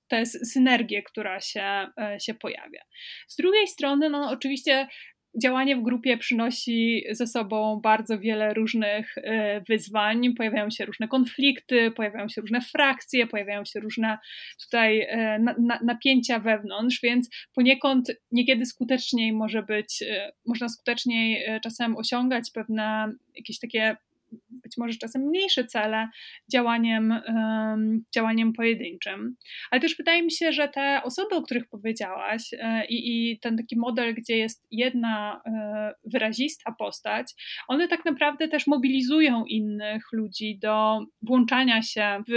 tę 0.09 0.27
synergię, 0.27 1.03
która 1.03 1.41
się, 1.41 1.87
e, 2.01 2.21
się 2.21 2.35
pojawia. 2.35 2.81
Z 3.29 3.37
drugiej 3.37 3.67
strony, 3.67 4.11
no 4.11 4.31
oczywiście 4.31 4.89
działanie 5.43 5.77
w 5.77 5.83
grupie 5.83 6.19
przynosi 6.19 7.05
ze 7.11 7.27
sobą 7.27 7.81
bardzo 7.83 8.19
wiele 8.19 8.55
różnych 8.55 9.19
e, 9.19 9.61
wyzwań. 9.61 10.35
Pojawiają 10.35 10.71
się 10.71 10.85
różne 10.85 11.09
konflikty, 11.09 11.91
pojawiają 11.91 12.29
się 12.29 12.41
różne 12.41 12.61
frakcje, 12.61 13.27
pojawiają 13.27 13.65
się 13.65 13.81
różne 13.81 14.19
tutaj 14.65 15.01
e, 15.01 15.39
napięcia 15.83 16.39
wewnątrz, 16.39 17.01
więc 17.03 17.31
poniekąd 17.55 18.13
niekiedy 18.33 18.67
skuteczniej 18.67 19.33
może 19.33 19.63
być, 19.63 20.03
e, 20.03 20.33
można 20.47 20.69
skuteczniej 20.69 21.45
czasem 21.63 21.97
osiągać 21.97 22.51
pewne 22.55 23.13
jakieś 23.37 23.59
takie 23.59 23.97
być 24.51 24.73
może 24.79 24.99
czasem 24.99 25.23
mniejsze 25.23 25.65
cele 25.65 26.09
działaniem, 26.53 27.21
działaniem 28.15 28.53
pojedynczym. 28.53 29.37
Ale 29.71 29.81
też 29.81 29.97
wydaje 29.97 30.23
mi 30.23 30.33
się, 30.33 30.53
że 30.53 30.69
te 30.69 31.01
osoby, 31.05 31.35
o 31.35 31.43
których 31.43 31.69
powiedziałaś 31.69 32.43
e, 32.59 32.87
i, 32.87 33.31
i 33.33 33.39
ten 33.39 33.57
taki 33.57 33.79
model, 33.79 34.15
gdzie 34.15 34.37
jest 34.37 34.67
jedna 34.71 35.41
e, 35.47 35.93
wyrazista 36.05 36.75
postać, 36.79 37.33
one 37.69 37.89
tak 37.89 38.05
naprawdę 38.05 38.49
też 38.49 38.67
mobilizują 38.67 39.45
innych 39.45 40.03
ludzi 40.13 40.59
do 40.63 41.01
włączania 41.23 41.83
się 41.83 42.23
w 42.29 42.33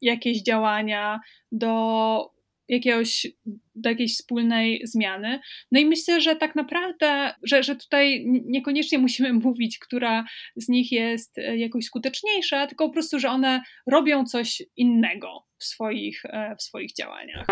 jakieś 0.00 0.42
działania, 0.42 1.20
do 1.52 2.39
jakiegoś, 2.70 3.26
do 3.74 3.90
jakiejś 3.90 4.14
wspólnej 4.14 4.82
zmiany. 4.84 5.40
No 5.72 5.80
i 5.80 5.86
myślę, 5.86 6.20
że 6.20 6.36
tak 6.36 6.54
naprawdę, 6.54 7.34
że, 7.42 7.62
że 7.62 7.76
tutaj 7.76 8.24
niekoniecznie 8.46 8.98
musimy 8.98 9.32
mówić, 9.46 9.78
która 9.78 10.24
z 10.56 10.68
nich 10.68 10.92
jest 10.92 11.38
e, 11.38 11.56
jakoś 11.56 11.84
skuteczniejsza, 11.84 12.66
tylko 12.66 12.86
po 12.86 12.92
prostu, 12.92 13.20
że 13.20 13.28
one 13.28 13.62
robią 13.86 14.24
coś 14.24 14.62
innego 14.76 15.28
w 15.58 15.64
swoich, 15.64 16.24
e, 16.24 16.56
w 16.56 16.62
swoich 16.62 16.94
działaniach. 16.94 17.46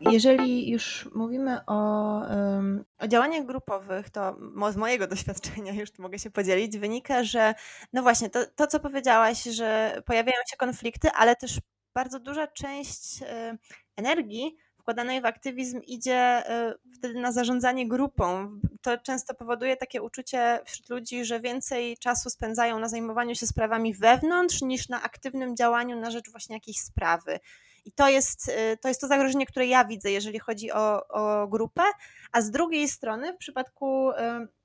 Jeżeli 0.00 0.70
już 0.70 1.08
mówimy 1.14 1.58
o, 1.66 2.20
o 2.98 3.08
działaniach 3.08 3.46
grupowych, 3.46 4.10
to 4.10 4.36
z 4.70 4.76
mojego 4.76 5.06
doświadczenia 5.06 5.72
już 5.72 5.98
mogę 5.98 6.18
się 6.18 6.30
podzielić, 6.30 6.78
wynika, 6.78 7.24
że 7.24 7.54
no 7.92 8.02
właśnie 8.02 8.30
to, 8.30 8.46
to 8.56 8.66
co 8.66 8.80
powiedziałaś, 8.80 9.42
że 9.42 10.02
pojawiają 10.06 10.38
się 10.50 10.56
konflikty, 10.56 11.08
ale 11.10 11.36
też 11.36 11.58
bardzo 11.94 12.20
duża 12.20 12.46
część 12.46 13.22
e, 13.22 13.58
energii 13.96 14.56
wkładanej 14.78 15.20
w 15.20 15.26
aktywizm 15.26 15.80
idzie 15.80 16.14
e, 16.14 16.74
wtedy 16.98 17.20
na 17.20 17.32
zarządzanie 17.32 17.88
grupą. 17.88 18.60
To 18.82 18.98
często 18.98 19.34
powoduje 19.34 19.76
takie 19.76 20.02
uczucie 20.02 20.60
wśród 20.64 20.90
ludzi, 20.90 21.24
że 21.24 21.40
więcej 21.40 21.96
czasu 21.96 22.30
spędzają 22.30 22.78
na 22.78 22.88
zajmowaniu 22.88 23.34
się 23.34 23.46
sprawami 23.46 23.94
wewnątrz 23.94 24.62
niż 24.62 24.88
na 24.88 25.02
aktywnym 25.02 25.56
działaniu 25.56 26.00
na 26.00 26.10
rzecz 26.10 26.30
właśnie 26.30 26.56
jakiejś 26.56 26.80
sprawy. 26.80 27.40
I 27.84 27.92
to 27.92 28.08
jest, 28.08 28.48
e, 28.48 28.76
to 28.76 28.88
jest 28.88 29.00
to 29.00 29.06
zagrożenie, 29.06 29.46
które 29.46 29.66
ja 29.66 29.84
widzę, 29.84 30.10
jeżeli 30.10 30.38
chodzi 30.38 30.72
o, 30.72 31.08
o 31.08 31.48
grupę, 31.48 31.82
a 32.32 32.40
z 32.40 32.50
drugiej 32.50 32.88
strony 32.88 33.32
w 33.32 33.36
przypadku 33.36 34.10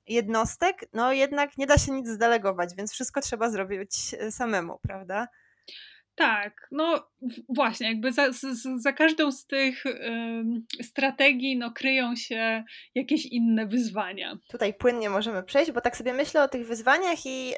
jednostek, 0.06 0.84
no 0.92 1.12
jednak 1.12 1.58
nie 1.58 1.66
da 1.66 1.78
się 1.78 1.92
nic 1.92 2.08
zdelegować, 2.08 2.74
więc 2.74 2.92
wszystko 2.92 3.20
trzeba 3.20 3.50
zrobić 3.50 3.94
samemu, 4.30 4.78
prawda? 4.82 5.28
Tak, 6.20 6.68
no 6.70 7.08
właśnie, 7.48 7.88
jakby 7.88 8.12
za, 8.12 8.26
za, 8.76 8.92
każdą 8.92 9.32
z 9.32 9.46
tych 9.46 9.84
strategii 10.82 11.56
no, 11.56 11.72
kryją 11.72 12.16
się 12.16 12.64
jakieś 12.94 13.26
inne 13.26 13.66
wyzwania. 13.66 14.38
Tutaj 14.50 14.74
płynnie 14.74 15.10
możemy 15.10 15.42
przejść, 15.42 15.72
bo 15.72 15.80
tak 15.80 15.96
sobie 15.96 16.12
myślę 16.12 16.42
o 16.42 16.48
tych 16.48 16.66
wyzwaniach 16.66 17.26
i, 17.26 17.52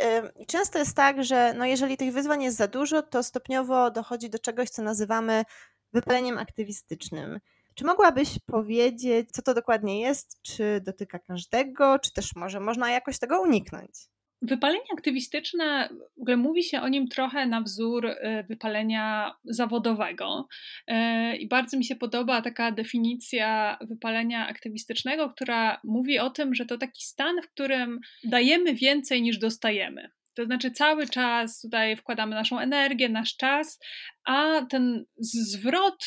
często 0.47 0.79
jest 0.79 0.97
tak, 0.97 1.25
że 1.25 1.55
no, 1.59 1.65
jeżeli 1.65 1.97
tych 1.97 2.13
wyzwań 2.13 2.43
jest 2.43 2.57
za 2.57 2.69
dużo, 2.69 3.03
to 3.03 3.23
stopniowo 3.23 3.91
dochodzi 3.91 4.31
do 4.31 4.39
czegoś, 4.39 4.71
co 4.71 4.83
nazywamy 4.83 5.45
wypaleniem 5.93 6.39
aktywistycznym. 6.39 7.41
Czy 7.75 7.85
mogłabyś 7.85 8.39
powiedzieć, 8.47 9.31
co 9.31 9.43
to 9.43 9.55
dokładnie 9.55 10.01
jest? 10.01 10.43
Czy 10.43 10.81
dotyka 10.85 11.19
każdego, 11.19 11.99
czy 11.99 12.13
też 12.13 12.37
może 12.37 12.61
można 12.61 12.91
jakoś 12.91 13.19
tego 13.19 13.41
uniknąć? 13.41 14.12
Wypalenie 14.43 14.85
aktywistyczne, 14.93 15.89
w 16.19 16.21
ogóle 16.21 16.37
mówi 16.37 16.65
się 16.65 16.81
o 16.81 16.89
nim 16.89 17.09
trochę 17.09 17.47
na 17.47 17.61
wzór 17.61 18.07
y, 18.07 18.17
wypalenia 18.49 19.35
zawodowego. 19.45 20.49
Y, 20.91 21.37
I 21.37 21.49
bardzo 21.49 21.79
mi 21.79 21.85
się 21.85 21.97
podoba 21.97 22.43
taka 22.43 22.73
definicja 22.73 23.79
wypalenia 23.81 24.49
aktywistycznego, 24.49 25.31
która 25.31 25.81
mówi 25.85 26.19
o 26.19 26.31
tym, 26.31 26.55
że 26.55 26.67
to 26.67 26.79
taki 26.79 27.05
stan, 27.05 27.43
w 27.43 27.49
którym 27.49 28.01
dajemy 28.25 28.75
więcej 28.75 29.23
niż 29.23 29.39
dostajemy. 29.39 30.11
To 30.35 30.45
znaczy, 30.45 30.71
cały 30.71 31.07
czas 31.07 31.61
tutaj 31.61 31.97
wkładamy 31.97 32.35
naszą 32.35 32.59
energię, 32.59 33.09
nasz 33.09 33.37
czas, 33.37 33.79
a 34.25 34.67
ten 34.71 35.05
zwrot 35.19 36.05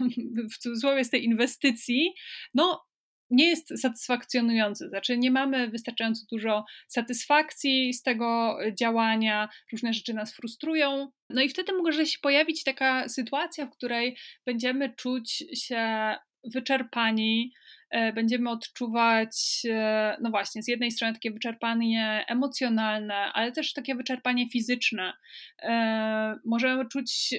w 0.52 0.58
cudzysłowie 0.58 1.04
z 1.04 1.10
tej 1.10 1.24
inwestycji, 1.24 2.14
no 2.54 2.87
nie 3.30 3.48
jest 3.48 3.80
satysfakcjonujący. 3.80 4.88
Znaczy, 4.88 5.18
nie 5.18 5.30
mamy 5.30 5.68
wystarczająco 5.68 6.26
dużo 6.30 6.64
satysfakcji 6.88 7.94
z 7.94 8.02
tego 8.02 8.58
działania, 8.80 9.48
różne 9.72 9.92
rzeczy 9.92 10.14
nas 10.14 10.34
frustrują. 10.34 11.10
No 11.30 11.42
i 11.42 11.48
wtedy 11.48 11.72
może 11.72 12.06
się 12.06 12.18
pojawić 12.22 12.64
taka 12.64 13.08
sytuacja, 13.08 13.66
w 13.66 13.70
której 13.70 14.16
będziemy 14.46 14.94
czuć 14.94 15.44
się 15.54 16.14
wyczerpani, 16.44 17.52
e, 17.90 18.12
będziemy 18.12 18.50
odczuwać, 18.50 19.62
e, 19.70 20.16
no 20.20 20.30
właśnie, 20.30 20.62
z 20.62 20.68
jednej 20.68 20.90
strony 20.90 21.14
takie 21.14 21.30
wyczerpanie 21.30 22.24
emocjonalne, 22.28 23.14
ale 23.14 23.52
też 23.52 23.72
takie 23.72 23.94
wyczerpanie 23.94 24.50
fizyczne. 24.50 25.12
E, 25.62 26.34
możemy 26.44 26.88
czuć 26.88 27.34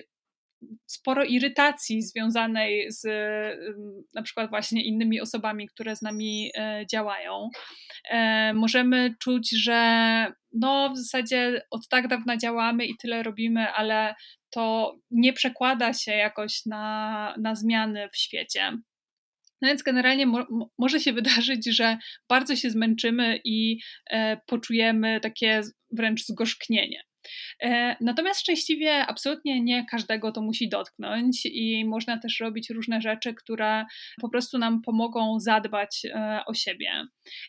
sporo 0.86 1.24
irytacji 1.24 2.02
związanej 2.02 2.91
z 2.91 3.06
na 4.13 4.22
przykład 4.22 4.50
właśnie 4.50 4.86
innymi 4.86 5.22
osobami, 5.22 5.67
które 5.67 5.95
z 5.95 6.02
nami 6.02 6.52
e, 6.58 6.86
działają. 6.91 7.50
E, 8.10 8.54
możemy 8.54 9.15
czuć, 9.19 9.50
że 9.63 9.80
no 10.54 10.89
w 10.93 10.98
zasadzie 10.98 11.62
od 11.72 11.88
tak 11.88 12.08
dawna 12.08 12.38
działamy 12.38 12.86
i 12.86 12.98
tyle 12.98 13.24
robimy, 13.24 13.72
ale 13.72 14.15
to 14.50 14.95
nie 15.12 15.34
przekłada 15.34 15.93
się 15.93 16.12
jakoś 16.12 16.65
na, 16.65 17.36
na 17.41 17.56
zmiany 17.56 18.10
w 18.13 18.17
świecie. 18.17 18.72
No 19.62 19.67
więc 19.67 19.84
generalnie 19.84 20.26
mo 20.26 20.45
może 20.78 21.00
się 21.00 21.13
wydarzyć, 21.19 21.76
że 21.76 21.98
bardzo 22.30 22.56
się 22.56 22.69
zmęczymy 22.69 23.39
i 23.43 23.80
e, 24.12 24.38
poczujemy 24.45 25.19
takie 25.19 25.62
wręcz 25.91 26.26
zgorzknienie. 26.26 27.09
E, 27.63 27.95
natomiast 28.01 28.39
szczęśliwie 28.39 29.05
absolutnie 29.05 29.61
nie 29.61 29.85
każdego 29.85 30.31
to 30.31 30.41
musi 30.41 30.69
dotknąć 30.69 31.45
i 31.45 31.85
można 31.85 32.19
też 32.19 32.39
robić 32.39 32.69
różne 32.69 33.01
rzeczy, 33.01 33.33
które 33.33 33.85
po 34.21 34.29
prostu 34.29 34.57
nam 34.57 34.81
pomogą 34.81 35.39
zadbać 35.39 36.01
e, 36.05 36.41
o 36.45 36.53
siebie. 36.53 36.91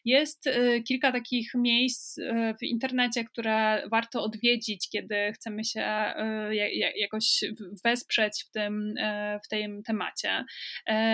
Jest 0.04 0.46
e, 0.46 0.80
kilka 0.80 1.12
takich 1.12 1.54
miejsc 1.54 2.18
w 2.60 2.62
internecie, 2.62 3.24
które 3.24 3.82
warto 3.90 4.22
odwiedzić, 4.22 4.88
kiedy 4.92 5.32
chcemy 5.32 5.64
się 5.64 5.80
jakoś 6.96 7.44
wesprzeć 7.84 8.44
w 8.48 8.50
tym, 8.50 8.94
w 9.44 9.48
tym 9.48 9.82
temacie. 9.82 10.44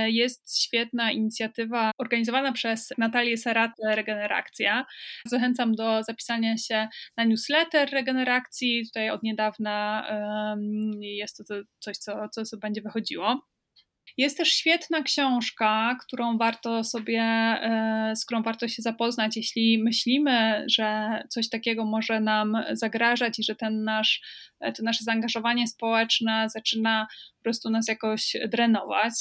Jest 0.07 0.62
świetna 0.62 1.12
inicjatywa 1.12 1.90
organizowana 1.98 2.52
przez 2.52 2.92
Natalię 2.98 3.37
Seratę 3.37 3.96
Regeneracja. 3.96 4.87
Zachęcam 5.26 5.74
do 5.74 6.02
zapisania 6.02 6.57
się 6.57 6.88
na 7.16 7.24
newsletter 7.24 7.90
Regeneracji. 7.90 8.37
Tutaj 8.59 9.11
od 9.11 9.23
niedawna 9.23 10.07
jest 11.01 11.37
to 11.49 11.55
coś, 11.79 11.97
co, 11.97 12.29
co 12.45 12.57
będzie 12.57 12.83
wychodziło. 12.83 13.40
Jest 14.16 14.37
też 14.37 14.49
świetna 14.49 15.03
książka, 15.03 15.97
którą 16.07 16.38
warto 16.38 16.85
sobie, 16.85 17.21
e, 17.23 18.12
z 18.16 18.25
którą 18.25 18.42
warto 18.42 18.69
się 18.69 18.83
zapoznać, 18.83 19.37
jeśli 19.37 19.83
myślimy, 19.83 20.64
że 20.71 21.23
coś 21.29 21.49
takiego 21.49 21.85
może 21.85 22.21
nam 22.21 22.57
zagrażać 22.73 23.38
i 23.38 23.42
że 23.42 23.55
ten 23.55 23.85
nasz, 23.85 24.21
e, 24.61 24.73
to 24.73 24.83
nasze 24.83 25.05
zaangażowanie 25.05 25.69
społeczne 25.69 26.47
zaczyna 26.49 27.07
po 27.38 27.42
prostu 27.42 27.71
nas 27.71 27.88
jakoś 27.88 28.37
drenować. 28.49 29.14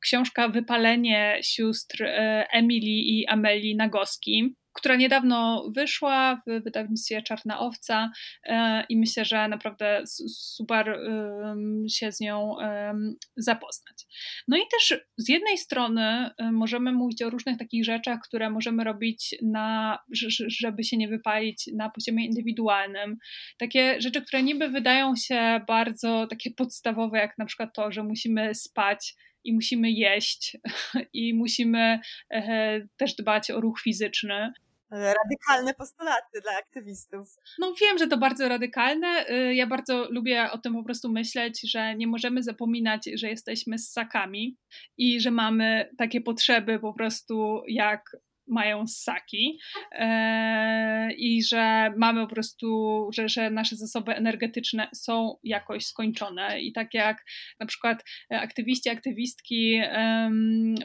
Książka 0.00 0.48
Wypalenie 0.48 1.38
sióstr 1.42 2.02
e, 2.02 2.46
Emily 2.52 2.86
i 2.86 3.26
Amelii 3.26 3.76
Nagoski 3.76 4.54
która 4.76 4.96
niedawno 4.96 5.68
wyszła 5.74 6.42
w 6.46 6.62
wydawnictwie 6.62 7.22
Czarna 7.22 7.58
Owca 7.58 8.10
e, 8.44 8.84
i 8.88 8.98
myślę, 8.98 9.24
że 9.24 9.48
naprawdę 9.48 10.02
super 10.28 11.00
się 11.90 12.12
z 12.12 12.20
nią 12.20 12.56
zapoznać. 13.36 14.06
No 14.48 14.56
i 14.56 14.60
też 14.70 15.00
z 15.16 15.28
jednej 15.28 15.58
strony 15.58 16.30
możemy 16.52 16.92
mówić 16.92 17.22
o 17.22 17.30
różnych 17.30 17.58
takich 17.58 17.84
rzeczach, 17.84 18.20
które 18.20 18.50
możemy 18.50 18.84
robić 18.84 19.34
na, 19.42 19.98
żeby 20.46 20.84
się 20.84 20.96
nie 20.96 21.08
wypalić 21.08 21.66
na 21.74 21.90
poziomie 21.90 22.26
indywidualnym. 22.26 23.16
Takie 23.58 24.00
rzeczy, 24.00 24.22
które 24.22 24.42
niby 24.42 24.68
wydają 24.68 25.16
się 25.16 25.60
bardzo 25.66 26.26
takie 26.30 26.50
podstawowe, 26.50 27.18
jak 27.18 27.38
na 27.38 27.44
przykład 27.44 27.74
to, 27.74 27.92
że 27.92 28.02
musimy 28.02 28.54
spać 28.54 29.14
i 29.44 29.52
musimy 29.52 29.90
jeść 29.90 30.56
i 31.12 31.34
musimy 31.34 32.00
e, 32.30 32.80
też 32.96 33.14
dbać 33.14 33.50
o 33.50 33.60
ruch 33.60 33.80
fizyczny. 33.80 34.52
Radykalne 34.90 35.74
postulaty 35.74 36.40
dla 36.42 36.52
aktywistów. 36.58 37.36
No 37.58 37.74
wiem, 37.80 37.98
że 37.98 38.06
to 38.06 38.18
bardzo 38.18 38.48
radykalne. 38.48 39.30
Y, 39.30 39.54
ja 39.54 39.66
bardzo 39.66 40.10
lubię 40.10 40.50
o 40.52 40.58
tym 40.58 40.74
po 40.74 40.84
prostu 40.84 41.12
myśleć, 41.12 41.70
że 41.70 41.94
nie 41.94 42.06
możemy 42.06 42.42
zapominać, 42.42 43.10
że 43.14 43.28
jesteśmy 43.28 43.78
ssakami 43.78 44.56
i 44.98 45.20
że 45.20 45.30
mamy 45.30 45.90
takie 45.98 46.20
potrzeby 46.20 46.78
po 46.78 46.92
prostu 46.92 47.62
jak 47.68 48.02
mają 48.48 48.86
ssaki 48.86 49.58
e, 49.92 51.12
i 51.12 51.44
że 51.44 51.92
mamy 51.96 52.20
po 52.20 52.34
prostu, 52.34 53.08
że, 53.12 53.28
że 53.28 53.50
nasze 53.50 53.76
zasoby 53.76 54.14
energetyczne 54.14 54.88
są 54.94 55.36
jakoś 55.42 55.86
skończone 55.86 56.60
i 56.60 56.72
tak 56.72 56.94
jak 56.94 57.24
na 57.60 57.66
przykład 57.66 58.04
aktywiści, 58.30 58.88
aktywistki 58.88 59.80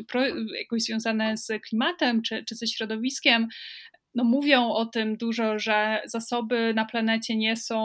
pro, 0.08 0.22
jakoś 0.60 0.84
związane 0.84 1.38
z 1.38 1.48
klimatem 1.70 2.22
czy, 2.22 2.44
czy 2.50 2.56
ze 2.56 2.68
środowiskiem 2.68 3.48
no, 4.16 4.24
mówią 4.24 4.70
o 4.70 4.86
tym 4.86 5.18
dużo, 5.18 5.60
że 5.60 6.02
zasoby 6.06 6.74
na 6.74 6.86
planecie 6.86 7.38
nie 7.38 7.56
są 7.56 7.80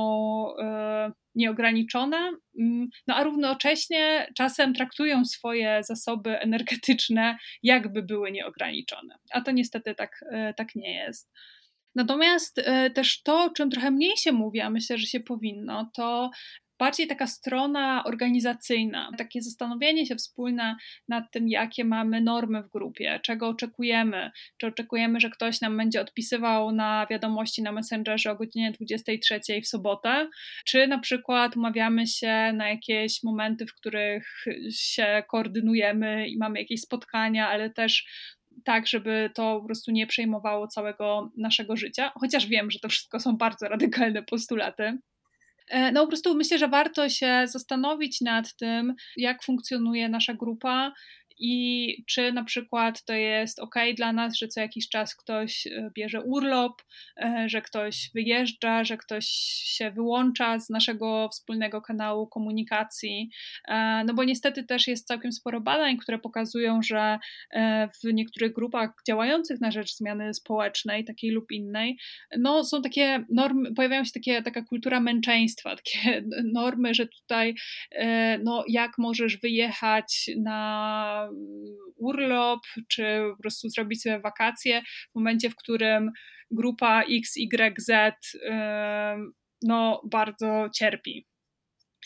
e, 0.59 1.12
nieograniczone, 1.35 2.17
mm, 2.61 2.89
no 3.07 3.15
a 3.15 3.25
równocześnie 3.25 4.29
czasem 4.37 4.75
traktują 4.75 5.25
swoje 5.25 5.81
zasoby 5.83 6.41
energetyczne, 6.41 7.37
jakby 7.62 8.03
były 8.03 8.33
nieograniczone. 8.33 9.19
A 9.33 9.41
to 9.41 9.51
niestety 9.51 9.95
tak, 9.95 10.25
e, 10.33 10.55
tak 10.55 10.75
nie 10.75 10.95
jest. 10.95 11.33
Natomiast 11.95 12.59
e, 12.59 12.91
też 12.91 13.23
to, 13.23 13.45
o 13.45 13.51
czym 13.51 13.71
trochę 13.71 13.91
mniej 13.91 14.17
się 14.17 14.33
mówi, 14.33 14.61
a 14.61 14.71
myślę, 14.71 14.99
że 14.99 15.07
się 15.07 15.21
powinno, 15.21 15.91
to 15.95 16.31
bardziej 16.79 17.07
taka 17.07 17.27
strona 17.27 18.05
organizacyjna, 18.05 19.11
takie 19.19 19.43
zastanowienie 19.43 20.07
się 20.07 20.17
wspólne 20.17 20.77
nad 21.09 21.31
tym, 21.31 21.49
jakie 21.49 21.85
mamy 21.85 22.21
normy 22.21 22.62
w 22.62 22.69
grupie, 22.69 23.21
czego 23.23 23.49
oczekujemy. 23.49 24.31
Czy 24.57 24.67
oczekujemy, 24.67 25.21
że 25.21 25.31
ktoś 25.31 25.61
nam 25.61 25.77
będzie 25.77 26.01
odpisywał 26.01 26.73
na 26.73 27.07
wiadomości 27.11 27.62
na 27.62 27.73
Messengerze 27.73 28.31
o 28.31 28.37
godzinie 28.37 28.73
23 28.73 29.41
w 29.62 29.69
sobotę, 29.69 30.29
czy 30.65 30.87
na 30.87 30.99
przykład 30.99 31.57
umawiamy 31.57 32.07
się 32.07 32.53
na 32.55 32.69
jakieś 32.69 33.23
momenty, 33.23 33.67
w 33.67 33.75
których 33.75 34.45
się 34.71 35.23
koordynujemy 35.29 36.29
i 36.29 36.39
mamy 36.39 36.59
jakieś 36.59 36.81
spotkania, 36.81 37.49
ale 37.49 37.71
też 37.71 38.07
tak, 38.65 38.87
żeby 38.87 39.31
to 39.35 39.61
po 39.61 39.67
prostu 39.67 39.91
nie 39.91 40.07
przejmowało 40.07 40.69
całego 40.69 41.31
naszego 41.37 41.77
życia, 41.77 42.12
chociaż 42.21 42.47
wiem, 42.47 42.71
że 42.71 42.79
to 42.79 42.89
wszystko 42.89 43.21
są 43.21 43.37
bardzo 43.37 43.69
radykalne 43.69 44.23
postulaty. 44.23 44.99
E, 45.68 45.92
no 45.92 46.00
po 46.00 46.07
prostu 46.07 46.35
myślę, 46.35 46.59
że 46.59 46.68
warto 46.68 47.09
się 47.09 47.44
zastanowić 47.46 48.20
nad 48.20 48.57
tym, 48.57 48.94
jak 49.16 49.44
funkcjonuje 49.44 50.09
nasza 50.09 50.35
grupa, 50.35 50.92
i 51.38 52.05
czy 52.07 52.33
na 52.33 52.44
przykład 52.44 53.05
to 53.05 53.12
jest 53.12 53.59
ok 53.59 53.75
dla 53.96 54.12
nas, 54.12 54.37
że 54.37 54.49
co 54.49 54.61
jakiś 54.61 54.88
czas 54.88 55.14
ktoś 55.14 55.66
e, 55.66 55.90
bierze 55.94 56.22
urlop, 56.22 56.83
e, 57.16 57.44
że 57.49 57.62
ktoś 57.62 58.11
wyjeżdża, 58.14 58.85
że 58.85 58.96
ktoś 58.96 59.27
się 59.64 59.90
wyłącza 59.90 60.59
z 60.59 60.70
naszego 60.70 61.29
wspólnego 61.33 61.83
kanału 61.83 62.27
komunikacji. 62.27 63.31
E, 63.68 64.05
no 64.07 64.14
bo 64.14 64.25
niestety 64.25 64.64
też 64.64 64.87
jest 64.87 65.07
całkiem 65.07 65.33
sporo 65.33 65.61
badań, 65.61 65.96
które 65.96 66.18
pokazują, 66.18 66.83
że 66.83 67.18
w 68.03 68.12
niektórych 68.12 68.53
grupach 68.53 68.90
działających 69.07 69.61
na 69.61 69.70
rzecz 69.70 69.94
zmiany 69.94 70.35
społecznej, 70.35 71.05
takiej 71.05 71.31
lub 71.31 71.53
innej, 71.53 71.99
no 72.38 72.64
są 72.64 72.83
takie 72.83 73.25
normy, 73.31 73.75
pojawiają 73.75 74.05
się 74.05 74.11
takie, 74.14 74.42
taka 74.42 74.62
kultura 74.62 75.01
męczeństwa, 75.01 75.77
takie 75.77 76.22
normy, 76.44 76.94
że 76.94 77.07
tutaj 77.07 77.55
no 78.44 78.64
jak 78.68 78.99
możesz 78.99 79.37
wyjechać 79.37 80.31
na 80.37 81.26
urlop, 81.97 82.61
czy 82.89 83.23
po 83.37 83.43
prostu 83.43 83.69
zrobić 83.69 84.03
sobie 84.03 84.21
wakacje 84.21 84.83
w 84.83 85.15
momencie, 85.15 85.51
w 85.51 85.57
którym 85.57 86.11
grupa 86.51 87.03
XYZ 87.03 87.91
no, 89.62 90.03
bardzo 90.11 90.69
cierpi 90.75 91.27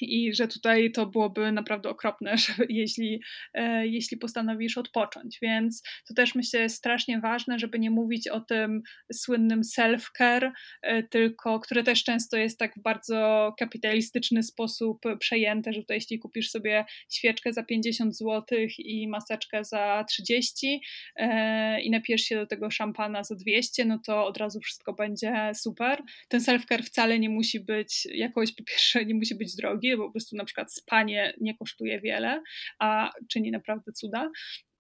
i 0.03 0.35
że 0.35 0.49
tutaj 0.49 0.93
to 0.93 1.07
byłoby 1.07 1.53
naprawdę 1.53 1.89
okropne, 1.89 2.35
jeśli, 2.69 3.21
e, 3.55 3.87
jeśli 3.87 4.17
postanowisz 4.17 4.79
odpocząć. 4.79 5.39
Więc 5.43 5.83
to 6.09 6.15
też 6.15 6.35
myślę 6.35 6.61
jest 6.61 6.77
strasznie 6.77 7.21
ważne, 7.21 7.59
żeby 7.59 7.79
nie 7.79 7.91
mówić 7.91 8.29
o 8.29 8.41
tym 8.41 8.83
słynnym 9.13 9.63
self-care, 9.63 10.51
e, 10.83 11.03
tylko 11.03 11.61
które 11.61 11.83
też 11.83 12.05
często 12.05 12.37
jest 12.37 12.59
tak 12.59 12.75
w 12.77 12.83
bardzo 12.83 13.55
kapitalistyczny 13.59 14.43
sposób 14.43 15.03
przejęte, 15.19 15.73
że 15.73 15.85
to 15.85 15.95
jeśli 15.95 16.19
kupisz 16.19 16.51
sobie 16.51 16.85
świeczkę 17.13 17.53
za 17.53 17.63
50 17.63 18.17
zł 18.17 18.59
i 18.79 19.09
maseczkę 19.09 19.65
za 19.65 20.05
30 20.09 20.81
e, 21.17 21.81
i 21.81 21.91
napijesz 21.91 22.23
się 22.23 22.37
do 22.37 22.47
tego 22.47 22.71
szampana 22.71 23.25
za 23.25 23.35
200, 23.35 23.85
no 23.85 23.99
to 24.07 24.27
od 24.27 24.37
razu 24.37 24.61
wszystko 24.61 24.93
będzie 24.93 25.53
super. 25.55 26.03
Ten 26.29 26.41
self-care 26.41 26.83
wcale 26.83 27.19
nie 27.19 27.29
musi 27.29 27.61
być 27.61 28.09
jakoś, 28.15 28.53
po 28.53 28.65
pierwsze, 28.65 29.05
nie 29.05 29.15
musi 29.15 29.35
być 29.35 29.57
drogi, 29.57 29.90
bo 29.97 30.07
po 30.07 30.13
prostu 30.13 30.37
na 30.37 30.45
przykład 30.45 30.73
spanie 30.73 31.35
nie 31.41 31.57
kosztuje 31.57 32.01
wiele, 32.01 32.43
a 32.79 33.11
czyni 33.29 33.51
naprawdę 33.51 33.93
cuda 33.93 34.31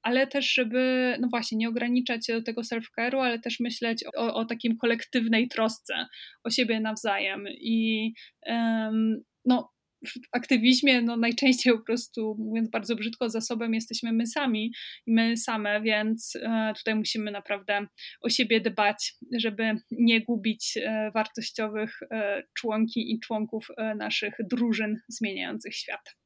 ale 0.02 0.26
też, 0.26 0.52
żeby, 0.52 1.16
no 1.20 1.28
właśnie, 1.30 1.58
nie 1.58 1.68
ograniczać 1.68 2.26
się 2.26 2.32
do 2.32 2.42
tego 2.42 2.60
self-care'u, 2.62 3.18
ale 3.18 3.38
też 3.38 3.60
myśleć 3.60 4.04
o, 4.16 4.34
o 4.34 4.44
takim 4.44 4.76
kolektywnej 4.76 5.48
trosce 5.48 6.06
o 6.44 6.50
siebie 6.50 6.80
nawzajem. 6.80 7.44
I 7.48 8.12
um, 8.46 9.22
no, 9.44 9.70
w 10.06 10.12
aktywizmie 10.32 11.02
no, 11.02 11.16
najczęściej 11.16 11.72
po 11.72 11.84
prostu, 11.84 12.36
mówiąc 12.38 12.70
bardzo 12.70 12.96
brzydko, 12.96 13.30
zasobem 13.30 13.74
jesteśmy 13.74 14.12
my 14.12 14.26
sami 14.26 14.72
i 15.06 15.12
my 15.12 15.36
same, 15.36 15.80
więc 15.80 16.36
e, 16.36 16.72
tutaj 16.76 16.94
musimy 16.94 17.30
naprawdę 17.30 17.86
o 18.20 18.28
siebie 18.28 18.60
dbać, 18.60 19.14
żeby 19.38 19.72
nie 19.90 20.20
gubić 20.20 20.76
e, 20.76 21.10
wartościowych 21.14 22.02
e, 22.10 22.42
członki 22.54 23.12
i 23.12 23.20
członków 23.20 23.68
naszych 23.96 24.34
drużyn 24.50 25.00
zmieniających 25.08 25.74
świat. 25.74 26.16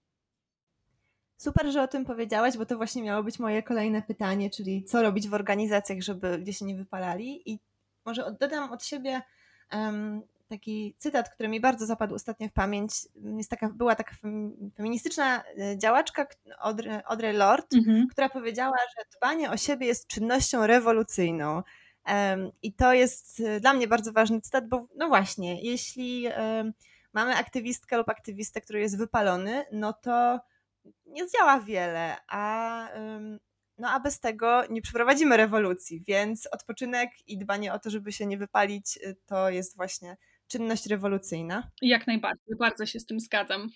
Super, 1.37 1.73
że 1.73 1.83
o 1.83 1.89
tym 1.89 2.05
powiedziałaś, 2.05 2.57
bo 2.57 2.67
to 2.67 2.77
właśnie 2.77 3.03
miało 3.03 3.23
być 3.23 3.39
moje 3.39 3.63
kolejne 3.63 4.03
pytanie, 4.03 4.51
czyli 4.51 4.85
co 4.85 5.03
robić 5.03 5.29
w 5.29 5.35
organizacjach, 5.35 6.01
żeby 6.01 6.39
gdzieś 6.39 6.59
się 6.59 6.65
nie 6.65 6.77
wypalali. 6.77 7.51
I 7.51 7.59
może 8.07 8.37
dodam 8.41 8.73
od 8.73 8.85
siebie 8.85 9.23
taki 10.55 10.95
cytat, 10.99 11.31
który 11.31 11.49
mi 11.49 11.61
bardzo 11.61 11.87
zapadł 11.87 12.15
ostatnio 12.15 12.49
w 12.49 12.53
pamięć. 12.53 12.93
Jest 13.37 13.51
taka, 13.51 13.69
była 13.69 13.95
taka 13.95 14.15
feministyczna 14.77 15.45
e, 15.45 15.79
działaczka 15.79 16.27
Audre, 16.59 17.03
Audre 17.07 17.33
Lorde, 17.33 17.77
mhm. 17.77 18.09
która 18.09 18.29
powiedziała, 18.29 18.77
że 18.97 19.05
dbanie 19.19 19.51
o 19.51 19.57
siebie 19.57 19.87
jest 19.87 20.07
czynnością 20.07 20.67
rewolucyjną. 20.67 21.63
I 22.63 22.73
to 22.73 22.93
jest 22.93 23.41
y, 23.41 23.61
dla 23.61 23.75
mnie 23.75 23.89
bardzo 23.89 24.13
ważny 24.13 24.41
cytat, 24.41 24.69
bo 24.69 24.87
no 24.97 25.09
właśnie, 25.09 25.63
jeśli 25.63 26.27
mamy 27.13 27.37
aktywistkę 27.37 27.97
lub 27.97 28.09
aktywistę, 28.09 28.61
który 28.61 28.81
jest 28.81 28.99
wypalony, 28.99 29.65
no 29.73 29.93
to 29.93 30.41
nie 31.07 31.29
zdziała 31.29 31.61
wiele, 31.61 32.17
a, 32.29 32.89
no 33.79 33.91
a 33.91 34.01
bez 34.01 34.21
tego 34.21 34.63
nie 34.71 34.83
przeprowadzimy 34.83 35.37
rewolucji, 35.37 36.05
więc 36.07 36.49
odpoczynek 36.53 37.11
i 37.27 37.39
dbanie 37.39 37.73
o 37.73 37.79
to, 37.79 37.91
żeby 37.91 38.13
się 38.13 38.27
nie 38.27 38.39
wypalić, 38.39 38.99
to 39.27 39.51
jest 39.51 39.77
właśnie 39.77 40.17
czynność 40.49 40.87
rewolucyjna. 40.87 41.71
Jak 41.83 42.07
najbardziej, 42.07 42.57
bardzo 42.59 42.87
się 42.87 43.01
z 43.01 43.07
tym 43.07 43.21
zgadzam. 43.21 43.69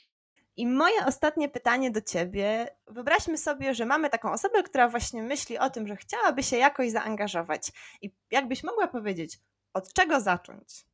I 0.57 0.67
moje 0.67 1.07
ostatnie 1.07 1.49
pytanie 1.49 1.91
do 1.91 2.01
ciebie. 2.01 2.69
Wyobraźmy 2.87 3.39
sobie, 3.39 3.75
że 3.75 3.87
mamy 3.87 4.11
taką 4.11 4.33
osobę, 4.33 4.63
która 4.63 4.89
właśnie 4.89 5.23
myśli 5.23 5.59
o 5.59 5.71
tym, 5.71 5.89
że 5.89 5.97
chciałaby 5.97 6.43
się 6.43 6.57
jakoś 6.57 6.91
zaangażować. 6.91 7.73
I 8.03 8.11
jakbyś 8.31 8.65
mogła 8.65 8.89
powiedzieć, 8.89 9.39
od 9.75 9.93
czego 9.93 10.21
zacząć? 10.21 10.89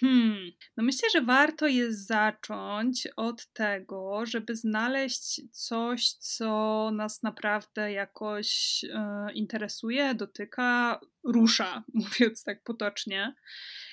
Hmm, 0.00 0.50
no 0.76 0.84
myślę, 0.84 1.08
że 1.10 1.22
warto 1.22 1.66
jest 1.66 2.06
zacząć 2.06 3.08
od 3.16 3.52
tego, 3.52 4.26
żeby 4.26 4.56
znaleźć 4.56 5.40
coś, 5.52 6.12
co 6.12 6.90
nas 6.94 7.22
naprawdę 7.22 7.92
jakoś 7.92 8.80
e, 8.94 9.26
interesuje, 9.34 10.14
dotyka, 10.14 11.00
rusza, 11.24 11.84
mówiąc 11.94 12.44
tak 12.44 12.62
potocznie. 12.62 13.34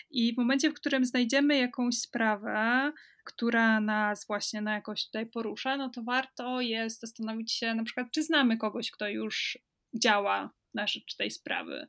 I 0.10 0.34
w 0.34 0.38
momencie, 0.38 0.70
w 0.70 0.74
którym 0.74 1.06
znajdziemy 1.06 1.58
jakąś 1.58 1.96
sprawę, 1.96 2.92
która 3.26 3.82
nas 3.82 4.28
właśnie 4.28 4.62
na 4.62 4.74
jakoś 4.74 5.06
tutaj 5.06 5.26
porusza, 5.26 5.78
no 5.78 5.90
to 5.90 6.04
warto 6.04 6.62
jest 6.62 7.02
zastanowić 7.02 7.54
się 7.54 7.74
na 7.74 7.84
przykład, 7.84 8.08
czy 8.12 8.24
znamy 8.24 8.58
kogoś, 8.58 8.92
kto 8.92 9.08
już 9.08 9.58
działa 9.94 10.54
na 10.74 10.88
rzecz 10.88 11.16
tej 11.16 11.32
sprawy. 11.32 11.88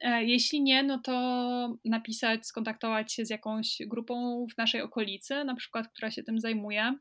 E, 0.00 0.24
jeśli 0.24 0.62
nie, 0.62 0.82
no 0.82 0.98
to 0.98 1.78
napisać, 1.84 2.46
skontaktować 2.46 3.12
się 3.12 3.26
z 3.26 3.30
jakąś 3.30 3.78
grupą 3.86 4.46
w 4.54 4.58
naszej 4.58 4.82
okolicy, 4.82 5.44
na 5.44 5.54
przykład, 5.54 5.88
która 5.88 6.10
się 6.10 6.22
tym 6.22 6.40
zajmuje 6.40 6.94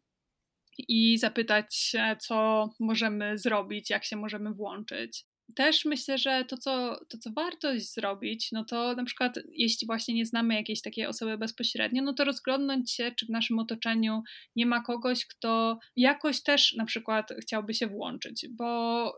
i 0.78 1.18
zapytać 1.18 1.96
co 2.20 2.70
możemy 2.80 3.38
zrobić, 3.38 3.90
jak 3.90 4.06
się 4.06 4.16
możemy 4.16 4.54
włączyć 4.54 5.26
też 5.56 5.86
myślę, 5.86 6.18
że 6.18 6.46
to 6.46 6.58
co, 6.58 7.00
to, 7.10 7.18
co 7.18 7.32
warto 7.32 7.80
zrobić, 7.80 8.50
no 8.52 8.66
to 8.66 8.96
na 8.96 9.04
przykład, 9.04 9.40
jeśli 9.52 9.88
właśnie 9.88 10.16
nie 10.16 10.26
znamy 10.26 10.56
jakiejś 10.56 10.82
takiej 10.82 11.06
osoby 11.06 11.38
bezpośrednio, 11.38 12.04
no 12.04 12.14
to 12.14 12.24
rozglądnąć 12.24 12.92
się, 12.92 13.12
czy 13.12 13.26
w 13.26 13.30
naszym 13.30 13.60
otoczeniu 13.60 14.24
nie 14.56 14.66
ma 14.66 14.82
kogoś, 14.82 15.26
kto 15.26 15.80
jakoś 15.96 16.44
też 16.44 16.74
na 16.74 16.86
przykład 16.86 17.34
chciałby 17.42 17.74
się 17.74 17.88
włączyć, 17.88 18.48
bo 18.58 19.14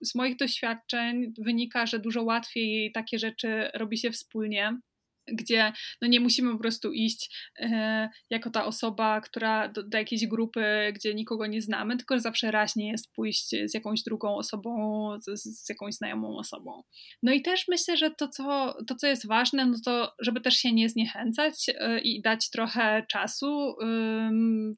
z 0.00 0.14
moich 0.14 0.36
doświadczeń 0.36 1.32
wynika, 1.38 1.86
że 1.86 1.98
dużo 1.98 2.22
łatwiej 2.22 2.92
takie 2.92 3.18
rzeczy 3.18 3.70
robi 3.74 3.98
się 3.98 4.10
wspólnie 4.10 4.78
gdzie 5.32 5.72
no 6.02 6.08
nie 6.08 6.20
musimy 6.20 6.52
po 6.52 6.58
prostu 6.58 6.92
iść 6.92 7.50
e, 7.60 8.08
jako 8.30 8.50
ta 8.50 8.64
osoba, 8.64 9.20
która 9.20 9.68
do, 9.68 9.82
do, 9.82 9.98
jakiejś 9.98 10.26
grupy, 10.26 10.92
gdzie 10.94 11.14
nikogo 11.14 11.46
nie 11.46 11.62
znamy, 11.62 11.96
tylko 11.96 12.20
zawsze 12.20 12.50
raźnie 12.50 12.90
jest 12.90 13.12
pójść 13.12 13.50
z 13.64 13.74
jakąś 13.74 14.02
drugą 14.02 14.36
osobą, 14.36 15.10
z, 15.20 15.42
z, 15.42 15.68
jakąś 15.68 15.94
znajomą 15.94 16.38
osobą. 16.38 16.82
No 17.22 17.32
i 17.32 17.42
też 17.42 17.64
myślę, 17.68 17.96
że 17.96 18.10
to 18.10 18.28
co, 18.28 18.74
to, 18.86 18.94
co 18.94 19.06
jest 19.06 19.26
ważne, 19.26 19.66
no 19.66 19.76
to 19.84 20.12
żeby 20.20 20.40
też 20.40 20.54
się 20.54 20.72
nie 20.72 20.88
zniechęcać 20.88 21.54
e, 21.68 22.00
i 22.00 22.22
dać 22.22 22.50
trochę 22.50 23.06
czasu 23.10 23.76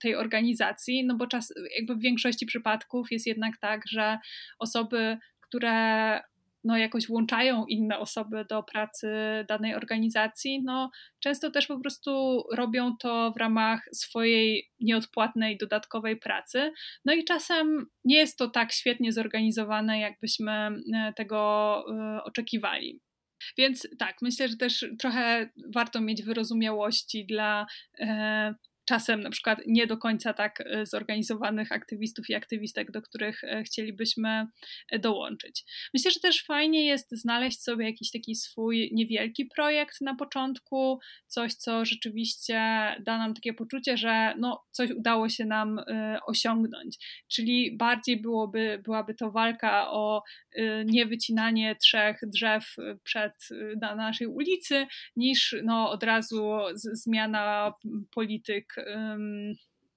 tej 0.01 0.15
organizacji, 0.15 1.07
no 1.07 1.17
bo 1.17 1.27
czas, 1.27 1.53
jakby 1.79 1.95
w 1.95 2.01
większości 2.01 2.47
przypadków 2.47 3.13
jest 3.13 3.27
jednak 3.27 3.59
tak, 3.61 3.83
że 3.89 4.19
osoby, 4.59 5.19
które 5.41 6.21
no, 6.65 6.77
jakoś 6.77 7.07
włączają 7.07 7.67
inne 7.67 7.99
osoby 7.99 8.45
do 8.49 8.63
pracy 8.63 9.09
danej 9.49 9.75
organizacji, 9.75 10.63
no, 10.65 10.91
często 11.21 11.51
też 11.51 11.67
po 11.67 11.81
prostu 11.81 12.43
robią 12.53 12.97
to 12.97 13.33
w 13.37 13.41
ramach 13.41 13.89
swojej 13.95 14.71
nieodpłatnej 14.81 15.59
dodatkowej 15.59 16.17
pracy. 16.17 16.73
No 17.05 17.13
i 17.13 17.25
czasem 17.25 17.87
nie 18.05 18.17
jest 18.17 18.39
to 18.39 18.51
tak 18.51 18.73
świetnie 18.73 19.13
zorganizowane, 19.13 20.01
jakbyśmy 20.01 20.53
e, 20.53 21.13
tego 21.17 21.85
e, 21.89 22.25
oczekiwali. 22.25 23.01
Więc 23.59 23.89
tak, 23.99 24.17
myślę, 24.23 24.49
że 24.49 24.57
też 24.57 24.87
trochę 24.99 25.51
warto 25.75 26.01
mieć 26.01 26.23
wyrozumiałości 26.23 27.27
dla 27.27 27.67
e, 27.99 28.55
czasem 28.91 29.21
na 29.21 29.31
przykład 29.31 29.59
nie 29.67 29.87
do 29.87 29.97
końca 29.97 30.33
tak 30.33 30.61
e, 30.61 30.87
zorganizowanych 30.87 31.73
aktywistów 31.73 32.31
i 32.31 32.35
aktywistek, 32.35 32.91
do 32.91 33.03
których 33.03 33.45
e, 33.45 33.63
chcielibyśmy 33.63 34.47
e, 34.89 34.99
dołączyć. 34.99 35.65
Myślę, 35.95 36.11
że 36.11 36.21
też 36.21 36.45
fajnie 36.45 36.87
jest 36.87 37.11
znaleźć 37.13 37.63
sobie 37.63 37.85
jakiś 37.85 38.11
taki 38.11 38.35
swój 38.35 38.91
niewielki 38.93 39.47
projekt 39.47 40.01
na 40.01 40.15
początku, 40.15 40.99
coś, 41.27 41.55
co 41.55 41.85
rzeczywiście 41.85 42.57
da 43.01 43.19
nam 43.19 43.35
takie 43.35 43.53
poczucie, 43.55 43.97
że 43.97 44.35
no, 44.39 44.65
coś 44.71 44.91
udało 44.91 45.29
się 45.29 45.45
nam 45.45 45.81
osiągnąć. 46.27 46.99
Czyli 47.29 47.77
bardziej 47.77 48.21
byłoby, 48.21 48.81
byłaby 48.85 49.15
to 49.15 49.31
walka 49.31 49.91
o 49.91 50.23
niewycinanie 50.85 51.77
trzech 51.77 52.21
drzew 52.23 52.77
przed, 53.03 53.33
na 53.81 53.95
naszej 53.95 54.27
ulicy, 54.27 54.87
niż 55.17 55.57
no, 55.65 55.91
od 55.91 56.03
razu 56.03 56.51
zmiana 56.75 57.75
polityk 58.15 58.75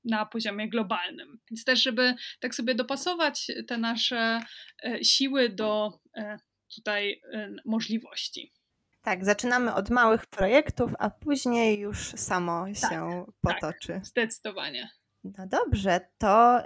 na 0.03 0.25
poziomie 0.25 0.69
globalnym. 0.69 1.39
Więc 1.51 1.65
też, 1.65 1.84
żeby 1.84 2.15
tak 2.39 2.55
sobie 2.55 2.75
dopasować 2.75 3.51
te 3.67 3.77
nasze 3.77 4.39
e, 4.84 5.03
siły 5.03 5.49
do 5.49 5.99
e, 6.17 6.38
tutaj 6.75 7.21
e, 7.34 7.49
możliwości. 7.65 8.53
Tak, 9.01 9.25
zaczynamy 9.25 9.73
od 9.73 9.89
małych 9.89 10.25
projektów, 10.25 10.91
a 10.99 11.09
później 11.09 11.79
już 11.79 11.97
samo 11.99 12.65
tak, 12.81 12.91
się 12.91 13.25
potoczy. 13.41 13.93
Tak, 13.93 14.05
zdecydowanie. 14.05 14.89
No 15.24 15.47
dobrze, 15.47 16.01
to 16.17 16.59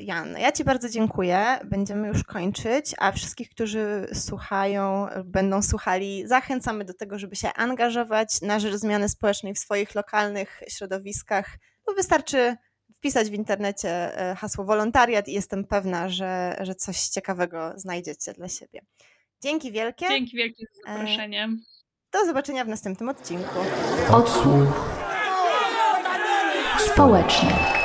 Jan, 0.00 0.38
ja 0.38 0.52
Ci 0.52 0.64
bardzo 0.64 0.88
dziękuję. 0.88 1.58
Będziemy 1.64 2.08
już 2.08 2.24
kończyć, 2.24 2.94
a 2.98 3.12
wszystkich, 3.12 3.50
którzy 3.50 4.06
słuchają, 4.14 5.06
będą 5.24 5.62
słuchali, 5.62 6.28
zachęcamy 6.28 6.84
do 6.84 6.94
tego, 6.94 7.18
żeby 7.18 7.36
się 7.36 7.52
angażować 7.52 8.40
na 8.42 8.58
rzecz 8.58 8.74
zmiany 8.74 9.08
społecznej 9.08 9.54
w 9.54 9.58
swoich 9.58 9.94
lokalnych 9.94 10.62
środowiskach. 10.68 11.58
Bo 11.86 11.94
wystarczy 11.94 12.56
wpisać 12.94 13.30
w 13.30 13.34
internecie 13.34 14.18
e, 14.18 14.34
hasło 14.34 14.64
wolontariat 14.64 15.28
i 15.28 15.32
jestem 15.32 15.64
pewna, 15.64 16.08
że, 16.08 16.56
że 16.60 16.74
coś 16.74 17.08
ciekawego 17.08 17.72
znajdziecie 17.76 18.32
dla 18.32 18.48
siebie. 18.48 18.80
Dzięki 19.42 19.72
wielkie. 19.72 20.08
Dzięki 20.08 20.36
wielkie 20.36 20.64
za 20.74 20.92
zaproszenie. 20.92 21.48
Do 22.12 22.26
zobaczenia 22.26 22.64
w 22.64 22.68
następnym 22.68 23.08
odcinku. 23.08 23.58
Odsłuch 24.12 24.98
społeczny. 26.78 27.77